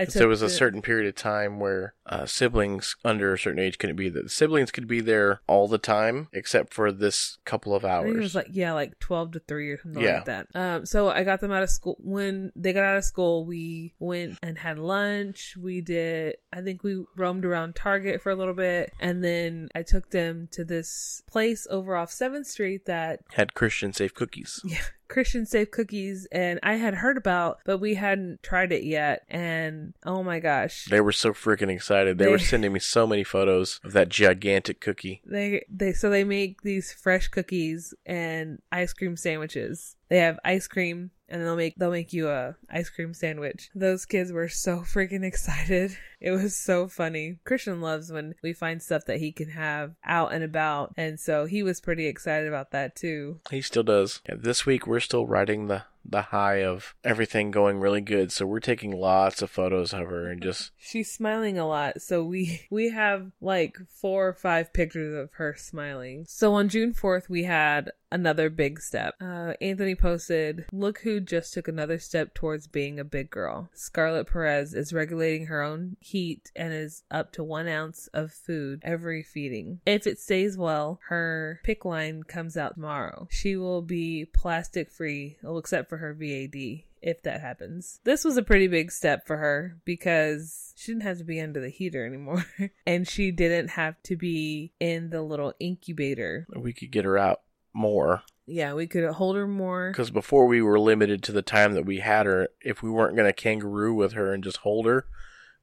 I 0.00 0.04
So 0.06 0.18
there 0.20 0.28
was 0.28 0.42
a 0.42 0.48
certain 0.48 0.82
period 0.82 1.08
of 1.08 1.14
time 1.14 1.60
where 1.60 1.94
uh, 2.06 2.26
siblings 2.26 2.96
under 3.04 3.32
a 3.34 3.38
certain 3.38 3.58
age 3.60 3.78
couldn't 3.78 3.96
be 3.96 4.08
there. 4.08 4.22
The 4.24 4.28
siblings 4.28 4.70
could 4.70 4.86
be 4.86 5.00
there 5.00 5.40
all 5.46 5.68
the 5.68 5.78
time, 5.78 6.28
except 6.32 6.72
for 6.74 6.90
this 6.90 7.38
couple 7.44 7.74
of 7.74 7.84
hours. 7.84 8.10
it 8.14 8.18
was 8.18 8.34
like 8.34 8.48
yeah, 8.50 8.72
like 8.72 8.98
twelve 8.98 9.32
to 9.32 9.40
three 9.40 9.70
or 9.70 9.78
something 9.80 10.02
Yeah. 10.02 10.16
like 10.16 10.24
that. 10.26 10.46
Um, 10.54 10.86
so 10.86 11.08
I 11.10 11.22
got 11.24 11.40
them 11.40 11.52
out 11.52 11.62
of 11.62 11.70
school. 11.70 11.96
When 12.00 12.50
they 12.56 12.72
got 12.72 12.84
out 12.84 12.96
of 12.96 13.04
school, 13.04 13.44
we 13.46 13.94
went 13.98 14.38
and 14.42 14.58
had 14.58 14.78
lunch. 14.78 15.56
We 15.60 15.80
did. 15.80 16.36
I 16.52 16.62
think 16.62 16.82
we 16.82 17.04
roamed 17.16 17.44
around 17.44 17.76
Target 17.76 18.20
for 18.22 18.30
a 18.30 18.34
little 18.36 18.54
bit, 18.54 18.92
and 19.00 19.22
then 19.22 19.68
I 19.74 19.82
took 19.82 20.10
them 20.10 20.48
to 20.52 20.64
this 20.64 21.22
place 21.30 21.66
over 21.70 21.94
off 21.96 22.10
Seventh 22.10 22.46
Street 22.46 22.86
that 22.86 23.20
Had 23.32 23.54
Christian 23.54 23.92
safe 23.92 24.14
cookies. 24.14 24.60
yeah, 24.64 24.78
Christian 25.10 25.44
safe 25.44 25.70
cookies, 25.70 26.26
and 26.32 26.58
I 26.62 26.74
had 26.74 26.94
heard 26.94 27.18
about, 27.18 27.58
but 27.66 27.78
we 27.78 27.94
hadn't 27.94 28.42
tried 28.42 28.72
it 28.72 28.84
yet. 28.84 29.24
And 29.28 29.92
oh 30.06 30.22
my 30.22 30.38
gosh, 30.38 30.86
They 30.88 31.00
were 31.00 31.12
so 31.12 31.32
freaking 31.32 31.68
excited. 31.68 32.16
They, 32.16 32.28
were 32.28 32.38
sending 32.38 32.72
me 32.72 32.80
so 32.80 33.06
many 33.06 33.24
photos 33.24 33.80
of 33.84 33.92
that 33.92 34.08
gigantic 34.08 34.80
cookie. 34.80 35.20
They 35.26 35.64
they 35.68 35.92
so 35.92 36.08
they 36.08 36.24
make 36.24 36.62
these 36.62 36.92
fresh 36.92 37.28
cookies 37.28 37.92
and 38.06 38.62
ice 38.72 38.92
cream 38.92 39.16
sandwiches. 39.16 39.96
They 40.10 40.18
have 40.18 40.38
ice 40.44 40.66
cream 40.66 41.12
and 41.30 41.42
they'll 41.42 41.56
make 41.56 41.76
they'll 41.76 41.90
make 41.90 42.12
you 42.12 42.28
a 42.28 42.56
ice 42.68 42.90
cream 42.90 43.14
sandwich. 43.14 43.70
Those 43.74 44.04
kids 44.04 44.32
were 44.32 44.48
so 44.48 44.78
freaking 44.80 45.24
excited. 45.24 45.96
It 46.20 46.32
was 46.32 46.56
so 46.56 46.88
funny. 46.88 47.38
Christian 47.44 47.80
loves 47.80 48.12
when 48.12 48.34
we 48.42 48.52
find 48.52 48.82
stuff 48.82 49.06
that 49.06 49.20
he 49.20 49.32
can 49.32 49.50
have 49.50 49.94
out 50.04 50.32
and 50.34 50.44
about, 50.44 50.92
and 50.96 51.18
so 51.18 51.46
he 51.46 51.62
was 51.62 51.80
pretty 51.80 52.06
excited 52.06 52.48
about 52.48 52.72
that 52.72 52.96
too. 52.96 53.40
He 53.50 53.62
still 53.62 53.84
does. 53.84 54.20
Yeah, 54.28 54.34
this 54.38 54.66
week 54.66 54.86
we're 54.86 55.00
still 55.00 55.26
riding 55.26 55.68
the 55.68 55.84
the 56.04 56.22
high 56.22 56.62
of 56.64 56.94
everything 57.04 57.50
going 57.50 57.78
really 57.78 58.00
good. 58.00 58.32
So 58.32 58.46
we're 58.46 58.60
taking 58.60 58.92
lots 58.92 59.42
of 59.42 59.50
photos 59.50 59.92
of 59.92 60.08
her 60.08 60.28
and 60.28 60.42
just 60.42 60.72
She's 60.78 61.10
smiling 61.10 61.58
a 61.58 61.66
lot, 61.66 62.02
so 62.02 62.24
we 62.24 62.62
we 62.70 62.90
have 62.90 63.30
like 63.40 63.78
four 63.88 64.28
or 64.28 64.34
five 64.34 64.72
pictures 64.72 65.14
of 65.14 65.30
her 65.34 65.54
smiling. 65.56 66.24
So 66.28 66.54
on 66.54 66.68
June 66.68 66.92
fourth, 66.92 67.28
we 67.28 67.44
had 67.44 67.92
another 68.12 68.50
big 68.50 68.80
step. 68.80 69.14
Uh, 69.20 69.54
Anthony 69.60 69.94
posted, 69.94 70.66
"Look 70.72 71.00
who 71.00 71.20
just 71.20 71.54
took 71.54 71.68
another 71.68 71.98
step 71.98 72.34
towards 72.34 72.66
being 72.66 72.98
a 72.98 73.04
big 73.04 73.30
girl." 73.30 73.70
Scarlett 73.72 74.26
Perez 74.26 74.74
is 74.74 74.92
regulating 74.92 75.46
her 75.46 75.62
own 75.62 75.96
heat 76.00 76.50
and 76.56 76.72
is 76.72 77.04
up 77.10 77.32
to 77.32 77.44
one 77.44 77.68
ounce 77.68 78.08
of 78.08 78.32
food 78.32 78.80
every 78.82 79.22
feeding. 79.22 79.80
If 79.86 80.06
it 80.06 80.18
stays 80.18 80.56
well, 80.56 81.00
her 81.08 81.60
PICC 81.64 81.84
line 81.84 82.22
comes 82.24 82.56
out 82.56 82.74
tomorrow. 82.74 83.28
She 83.30 83.56
will 83.56 83.82
be 83.82 84.26
plastic 84.32 84.90
free, 84.90 85.36
except 85.44 85.89
for 85.90 85.98
her 85.98 86.14
VAD 86.14 86.84
if 87.02 87.22
that 87.22 87.40
happens. 87.40 88.00
This 88.04 88.24
was 88.24 88.36
a 88.36 88.42
pretty 88.42 88.68
big 88.68 88.90
step 88.92 89.26
for 89.26 89.36
her 89.36 89.76
because 89.84 90.72
she 90.76 90.92
didn't 90.92 91.04
have 91.04 91.18
to 91.18 91.24
be 91.24 91.40
under 91.40 91.60
the 91.60 91.68
heater 91.68 92.06
anymore. 92.06 92.46
and 92.86 93.06
she 93.06 93.30
didn't 93.30 93.68
have 93.68 94.02
to 94.04 94.16
be 94.16 94.72
in 94.80 95.10
the 95.10 95.22
little 95.22 95.52
incubator. 95.60 96.46
we 96.54 96.72
could 96.72 96.90
get 96.90 97.04
her 97.04 97.18
out 97.18 97.40
more. 97.72 98.22
Yeah, 98.46 98.74
we 98.74 98.86
could 98.86 99.08
hold 99.12 99.36
her 99.36 99.46
more. 99.46 99.90
Because 99.90 100.10
before 100.10 100.46
we 100.46 100.60
were 100.60 100.80
limited 100.80 101.22
to 101.24 101.32
the 101.32 101.42
time 101.42 101.74
that 101.74 101.86
we 101.86 101.98
had 101.98 102.26
her, 102.26 102.48
if 102.60 102.82
we 102.82 102.90
weren't 102.90 103.16
going 103.16 103.28
to 103.28 103.32
kangaroo 103.32 103.94
with 103.94 104.12
her 104.12 104.32
and 104.32 104.42
just 104.42 104.58
hold 104.58 104.86
her, 104.86 105.06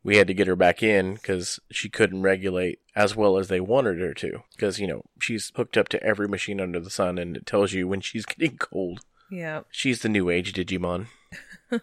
we 0.03 0.17
had 0.17 0.27
to 0.27 0.33
get 0.33 0.47
her 0.47 0.55
back 0.55 0.81
in 0.81 1.15
because 1.15 1.59
she 1.69 1.89
couldn't 1.89 2.21
regulate 2.21 2.79
as 2.95 3.15
well 3.15 3.37
as 3.37 3.49
they 3.49 3.59
wanted 3.59 3.99
her 3.99 4.13
to. 4.13 4.43
Because, 4.55 4.79
you 4.79 4.87
know, 4.87 5.03
she's 5.19 5.51
hooked 5.55 5.75
up 5.75 5.89
to 5.89 6.01
every 6.01 6.29
machine 6.29 6.61
under 6.61 6.79
the 6.79 6.89
sun 6.89 7.17
and 7.17 7.35
it 7.35 7.45
tells 7.45 7.73
you 7.73 7.87
when 7.87 7.99
she's 7.99 8.25
getting 8.25 8.57
cold. 8.57 9.01
Yeah. 9.29 9.61
She's 9.71 10.01
the 10.01 10.09
new 10.09 10.29
age 10.29 10.53
Digimon. 10.53 11.07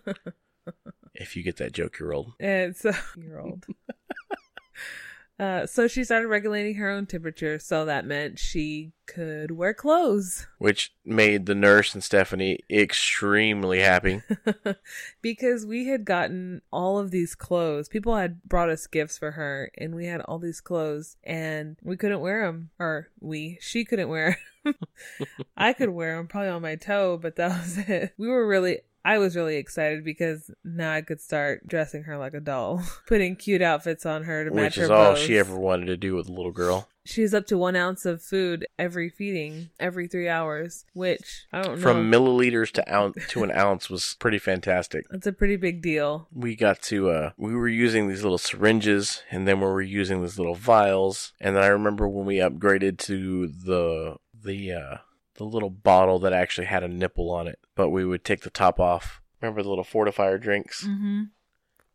if 1.15 1.37
you 1.37 1.43
get 1.43 1.57
that 1.59 1.73
joke, 1.73 1.99
you're 1.99 2.15
old. 2.15 2.33
Uh, 2.41 2.47
and 2.47 2.77
so 2.77 2.93
you're 3.17 3.41
old. 3.41 3.65
Uh, 5.39 5.67
so 5.67 5.89
she 5.89 6.05
started 6.05 6.29
regulating 6.29 6.77
her 6.77 6.89
own 6.89 7.07
temperature, 7.07 7.59
so 7.59 7.85
that 7.85 8.07
meant 8.07 8.39
she 8.39 8.93
could 9.07 9.51
wear 9.51 9.75
clothes. 9.75 10.47
Which 10.59 10.95
made 11.05 11.47
the 11.47 11.57
nurse 11.57 11.93
and 11.93 12.05
Stephanie 12.05 12.61
extremely 12.71 13.81
happy. 13.81 14.23
because 15.23 15.67
we 15.67 15.87
had 15.87 16.05
gotten 16.05 16.63
all 16.73 16.99
of 16.99 17.11
these 17.11 17.35
clothes. 17.35 17.89
People 17.89 18.15
had 18.17 18.45
brought 18.45 18.71
us 18.71 18.87
gifts 18.87 19.19
for 19.19 19.33
her, 19.33 19.73
and 19.77 19.95
we 19.95 20.07
had 20.07 20.21
all 20.23 20.39
these 20.39 20.61
clothes, 20.61 21.17
and 21.25 21.77
we 21.83 21.97
couldn't 21.97 22.21
wear 22.21 22.47
them. 22.47 22.71
Or 22.79 23.09
we, 23.21 23.59
she 23.61 23.85
couldn't 23.85 24.09
wear. 24.09 24.39
I 25.57 25.73
could 25.73 25.91
wear 25.91 26.17
them 26.17 26.29
probably 26.29 26.51
on 26.51 26.63
my 26.63 26.77
toe, 26.77 27.19
but 27.21 27.35
that 27.37 27.61
was 27.61 27.79
it. 27.79 28.15
We 28.17 28.29
were 28.29 28.47
really. 28.47 28.81
I 29.05 29.19
was 29.19 29.37
really 29.37 29.57
excited 29.57 30.03
because 30.05 30.51
now 30.65 30.93
I 30.93 31.03
could 31.03 31.21
start 31.21 31.67
dressing 31.67 32.05
her 32.05 32.17
like 32.17 32.33
a 32.35 32.41
doll, 32.41 32.83
putting 33.07 33.37
cute 33.37 33.61
outfits 33.63 34.07
on 34.07 34.25
her 34.25 34.45
to 34.45 34.51
match 34.51 34.65
Which 34.65 34.77
her 34.77 34.85
is 34.85 34.91
all 34.91 35.13
bows. 35.13 35.19
she 35.19 35.39
ever 35.39 35.59
wanted 35.59 35.87
to 35.87 35.97
do 35.97 36.15
with 36.15 36.29
a 36.29 36.33
little 36.33 36.53
girl. 36.53 36.89
She's 37.07 37.35
up 37.35 37.45
to 37.49 37.59
one 37.59 37.77
ounce 37.77 38.07
of 38.07 38.23
food 38.23 38.67
every 38.79 39.11
feeding, 39.11 39.69
every 39.79 40.09
three 40.09 40.27
hours, 40.27 40.87
which 40.95 41.45
I 41.53 41.61
don't 41.61 41.75
know. 41.75 41.83
From 41.83 42.11
milliliters 42.11 42.73
to 42.73 42.95
ounce 42.95 43.27
to 43.29 43.45
an 43.45 43.51
ounce 43.51 43.91
was 43.91 44.17
pretty 44.19 44.39
fantastic. 44.39 45.05
That's 45.11 45.27
a 45.27 45.33
pretty 45.33 45.57
big 45.57 45.83
deal. 45.83 46.29
we 46.33 46.57
got 46.57 46.81
to 46.85 47.11
uh 47.11 47.31
we 47.37 47.55
were 47.55 47.69
using 47.69 48.09
these 48.09 48.23
little 48.23 48.39
syringes 48.39 49.23
and 49.31 49.47
then 49.47 49.61
we 49.61 49.67
were 49.67 49.83
using 49.83 50.23
these 50.23 50.39
little 50.39 50.55
vials 50.55 51.35
and 51.43 51.55
then 51.55 51.63
I 51.63 51.67
remember 51.67 52.09
when 52.09 52.25
we 52.25 52.37
upgraded 52.37 52.97
to 53.01 53.49
the 53.49 54.17
the 54.43 54.73
uh 54.73 54.97
the 55.37 55.45
little 55.45 55.71
bottle 55.71 56.19
that 56.21 56.33
actually 56.33 56.67
had 56.67 56.83
a 56.83 56.89
nipple 56.89 57.31
on 57.31 57.47
it 57.49 57.59
but 57.75 57.91
we 57.91 58.05
would 58.05 58.25
take 58.25 58.43
the 58.43 58.51
top 58.51 58.79
off 58.81 59.21
remember 59.41 59.63
the 59.63 59.69
little 59.69 59.85
fortifier 59.85 60.41
drinks 60.41 60.85
Mm-hmm. 60.87 61.23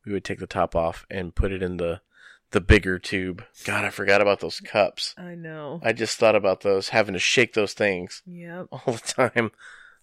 we 0.06 0.14
would 0.14 0.24
take 0.24 0.40
the 0.40 0.48
top 0.48 0.76
off 0.76 1.06
and 1.10 1.36
put 1.36 1.52
it 1.52 1.62
in 1.64 1.78
the 1.78 2.02
the 2.52 2.62
bigger 2.62 2.98
tube 2.98 3.44
god 3.66 3.86
I 3.86 3.90
forgot 3.92 4.22
about 4.22 4.40
those 4.40 4.60
cups 4.60 5.14
I 5.18 5.36
know. 5.36 5.80
I 5.84 5.94
just 5.94 6.18
thought 6.18 6.36
about 6.36 6.62
those 6.62 6.90
having 6.90 7.14
to 7.14 7.20
shake 7.20 7.54
those 7.54 7.74
things 7.74 8.22
Yep. 8.26 8.68
all 8.72 8.94
the 8.94 9.00
time 9.00 9.52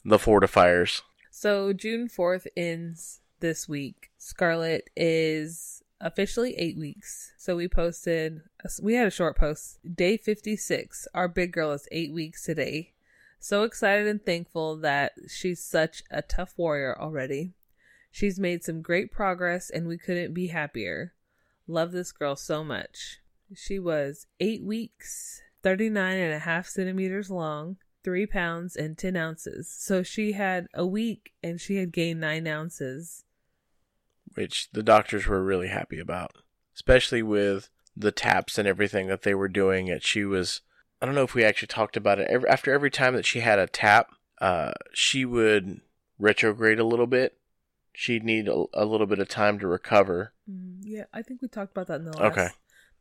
the 0.05 0.19
fortifiers 0.19 1.03
So 1.31 1.73
June 1.73 2.09
4th 2.09 2.47
ends 2.57 3.21
this 3.41 3.69
week. 3.69 4.11
Scarlet 4.17 4.89
is 4.97 5.83
officially 6.01 6.55
eight 6.57 6.79
weeks. 6.79 7.33
So 7.37 7.57
we 7.57 7.69
posted, 7.69 8.41
we 8.83 8.95
had 8.95 9.07
a 9.07 9.11
short 9.11 9.37
post. 9.37 9.79
Day 9.95 10.17
56. 10.17 11.07
Our 11.13 11.29
big 11.29 11.53
girl 11.53 11.73
is 11.73 11.87
eight 11.93 12.13
weeks 12.15 12.45
today. 12.45 12.93
So 13.39 13.63
excited 13.63 14.07
and 14.07 14.25
thankful 14.25 14.77
that 14.79 15.13
she's 15.29 15.63
such 15.63 16.03
a 16.11 16.23
tough 16.23 16.55
warrior 16.57 16.99
already. 16.99 17.53
She's 18.11 18.41
made 18.41 18.65
some 18.65 18.83
great 18.83 19.13
progress 19.13 19.71
and 19.71 19.87
we 19.87 19.99
couldn't 19.99 20.35
be 20.35 20.49
happier. 20.49 21.13
Love 21.69 21.93
this 21.93 22.13
girl 22.13 22.37
so 22.37 22.65
much. 22.65 23.19
She 23.55 23.79
was 23.79 24.27
eight 24.41 24.65
weeks, 24.65 25.43
39 25.63 26.17
and 26.17 26.33
a 26.33 26.39
half 26.41 26.67
centimeters 26.67 27.31
long, 27.31 27.77
three 28.03 28.27
pounds 28.27 28.75
and 28.77 28.97
10 28.97 29.17
ounces. 29.17 29.69
So 29.69 30.03
she 30.03 30.33
had 30.33 30.67
a 30.75 30.87
week 30.87 31.33
and 31.43 31.61
she 31.61 31.77
had 31.77 31.93
gained 31.93 32.21
nine 32.21 32.47
ounces. 32.47 33.25
which 34.35 34.71
the 34.73 34.83
doctors 34.83 35.27
were 35.27 35.43
really 35.43 35.69
happy 35.69 35.99
about, 35.99 36.33
especially 36.75 37.23
with 37.23 37.71
the 37.97 38.13
taps 38.13 38.59
and 38.59 38.69
everything 38.69 39.07
that 39.09 39.23
they 39.23 39.35
were 39.35 39.49
doing. 39.49 39.89
It 39.89 40.05
she 40.05 40.25
was, 40.25 40.61
I 41.01 41.07
don't 41.07 41.15
know 41.15 41.23
if 41.25 41.35
we 41.35 41.45
actually 41.45 41.69
talked 41.69 41.97
about 41.97 42.19
it. 42.19 42.29
Every, 42.31 42.49
after 42.49 42.73
every 42.73 42.91
time 42.91 43.15
that 43.15 43.27
she 43.27 43.41
had 43.41 43.59
a 43.59 43.67
tap, 43.67 44.11
uh, 44.41 44.73
she 44.93 45.25
would 45.25 45.81
retrograde 46.19 46.79
a 46.79 46.85
little 46.85 47.07
bit. 47.07 47.37
She'd 47.93 48.25
need 48.25 48.49
a, 48.49 48.65
a 48.75 48.85
little 48.85 49.07
bit 49.07 49.19
of 49.19 49.29
time 49.29 49.59
to 49.59 49.67
recover. 49.67 50.33
Mm, 50.51 50.79
yeah, 50.83 51.05
I 51.13 51.23
think 51.23 51.43
we 51.43 51.49
talked 51.49 51.73
about 51.73 51.87
that 51.89 52.01
in 52.01 52.05
the 52.07 52.17
last, 52.17 52.33
Okay. 52.33 52.49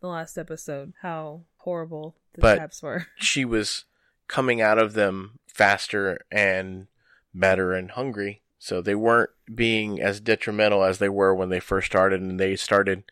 the 0.02 0.08
last 0.08 0.38
episode, 0.38 0.94
how 1.02 1.42
horrible 1.58 2.16
the 2.34 2.42
But- 2.42 2.58
taps 2.58 2.82
were. 2.84 3.08
She 3.18 3.46
was 3.46 3.86
coming 4.28 4.60
out 4.62 4.78
of 4.80 4.94
them 4.94 5.40
faster 5.48 6.20
and 6.32 6.88
better 7.34 7.74
and 7.74 7.92
hungry. 7.92 8.42
So 8.58 8.82
they 8.82 8.96
weren't 8.96 9.30
being 9.54 10.02
as 10.02 10.20
detrimental 10.20 10.84
as 10.84 10.98
they 10.98 11.10
were 11.10 11.36
when 11.36 11.50
they 11.50 11.60
first 11.60 11.88
started, 11.88 12.20
and 12.22 12.40
they 12.40 12.56
started 12.56 13.04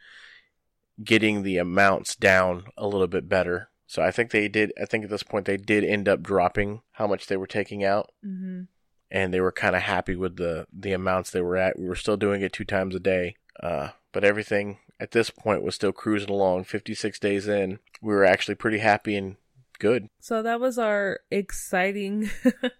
getting 1.03 1.43
the 1.43 1.57
amounts 1.57 2.15
down 2.15 2.65
a 2.77 2.87
little 2.87 3.07
bit 3.07 3.29
better. 3.29 3.69
So 3.93 4.01
I 4.01 4.09
think 4.09 4.31
they 4.31 4.47
did. 4.47 4.73
I 4.81 4.85
think 4.85 5.03
at 5.03 5.11
this 5.11 5.21
point 5.21 5.45
they 5.45 5.55
did 5.55 5.83
end 5.83 6.09
up 6.09 6.23
dropping 6.23 6.81
how 6.93 7.05
much 7.05 7.27
they 7.27 7.37
were 7.37 7.45
taking 7.45 7.83
out, 7.83 8.11
hmm 8.23 8.63
and 9.11 9.31
they 9.31 9.39
were 9.39 9.51
kind 9.51 9.75
of 9.75 9.83
happy 9.83 10.15
with 10.15 10.37
the 10.37 10.65
the 10.73 10.93
amounts 10.93 11.29
they 11.29 11.41
were 11.41 11.57
at. 11.57 11.77
We 11.77 11.87
were 11.87 11.93
still 11.93 12.17
doing 12.17 12.41
it 12.41 12.51
two 12.51 12.65
times 12.65 12.95
a 12.95 12.99
day, 12.99 13.35
uh, 13.61 13.89
but 14.11 14.23
everything 14.23 14.79
at 14.99 15.11
this 15.11 15.29
point 15.29 15.61
was 15.61 15.75
still 15.75 15.91
cruising 15.91 16.31
along. 16.31 16.63
Fifty 16.63 16.95
six 16.95 17.19
days 17.19 17.47
in, 17.47 17.77
we 18.01 18.15
were 18.15 18.25
actually 18.25 18.55
pretty 18.55 18.79
happy 18.79 19.15
and 19.15 19.35
good. 19.77 20.09
So 20.19 20.41
that 20.41 20.59
was 20.59 20.79
our 20.79 21.19
exciting, 21.29 22.31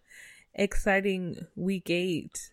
exciting 0.55 1.45
week 1.55 1.91
eight. 1.91 2.49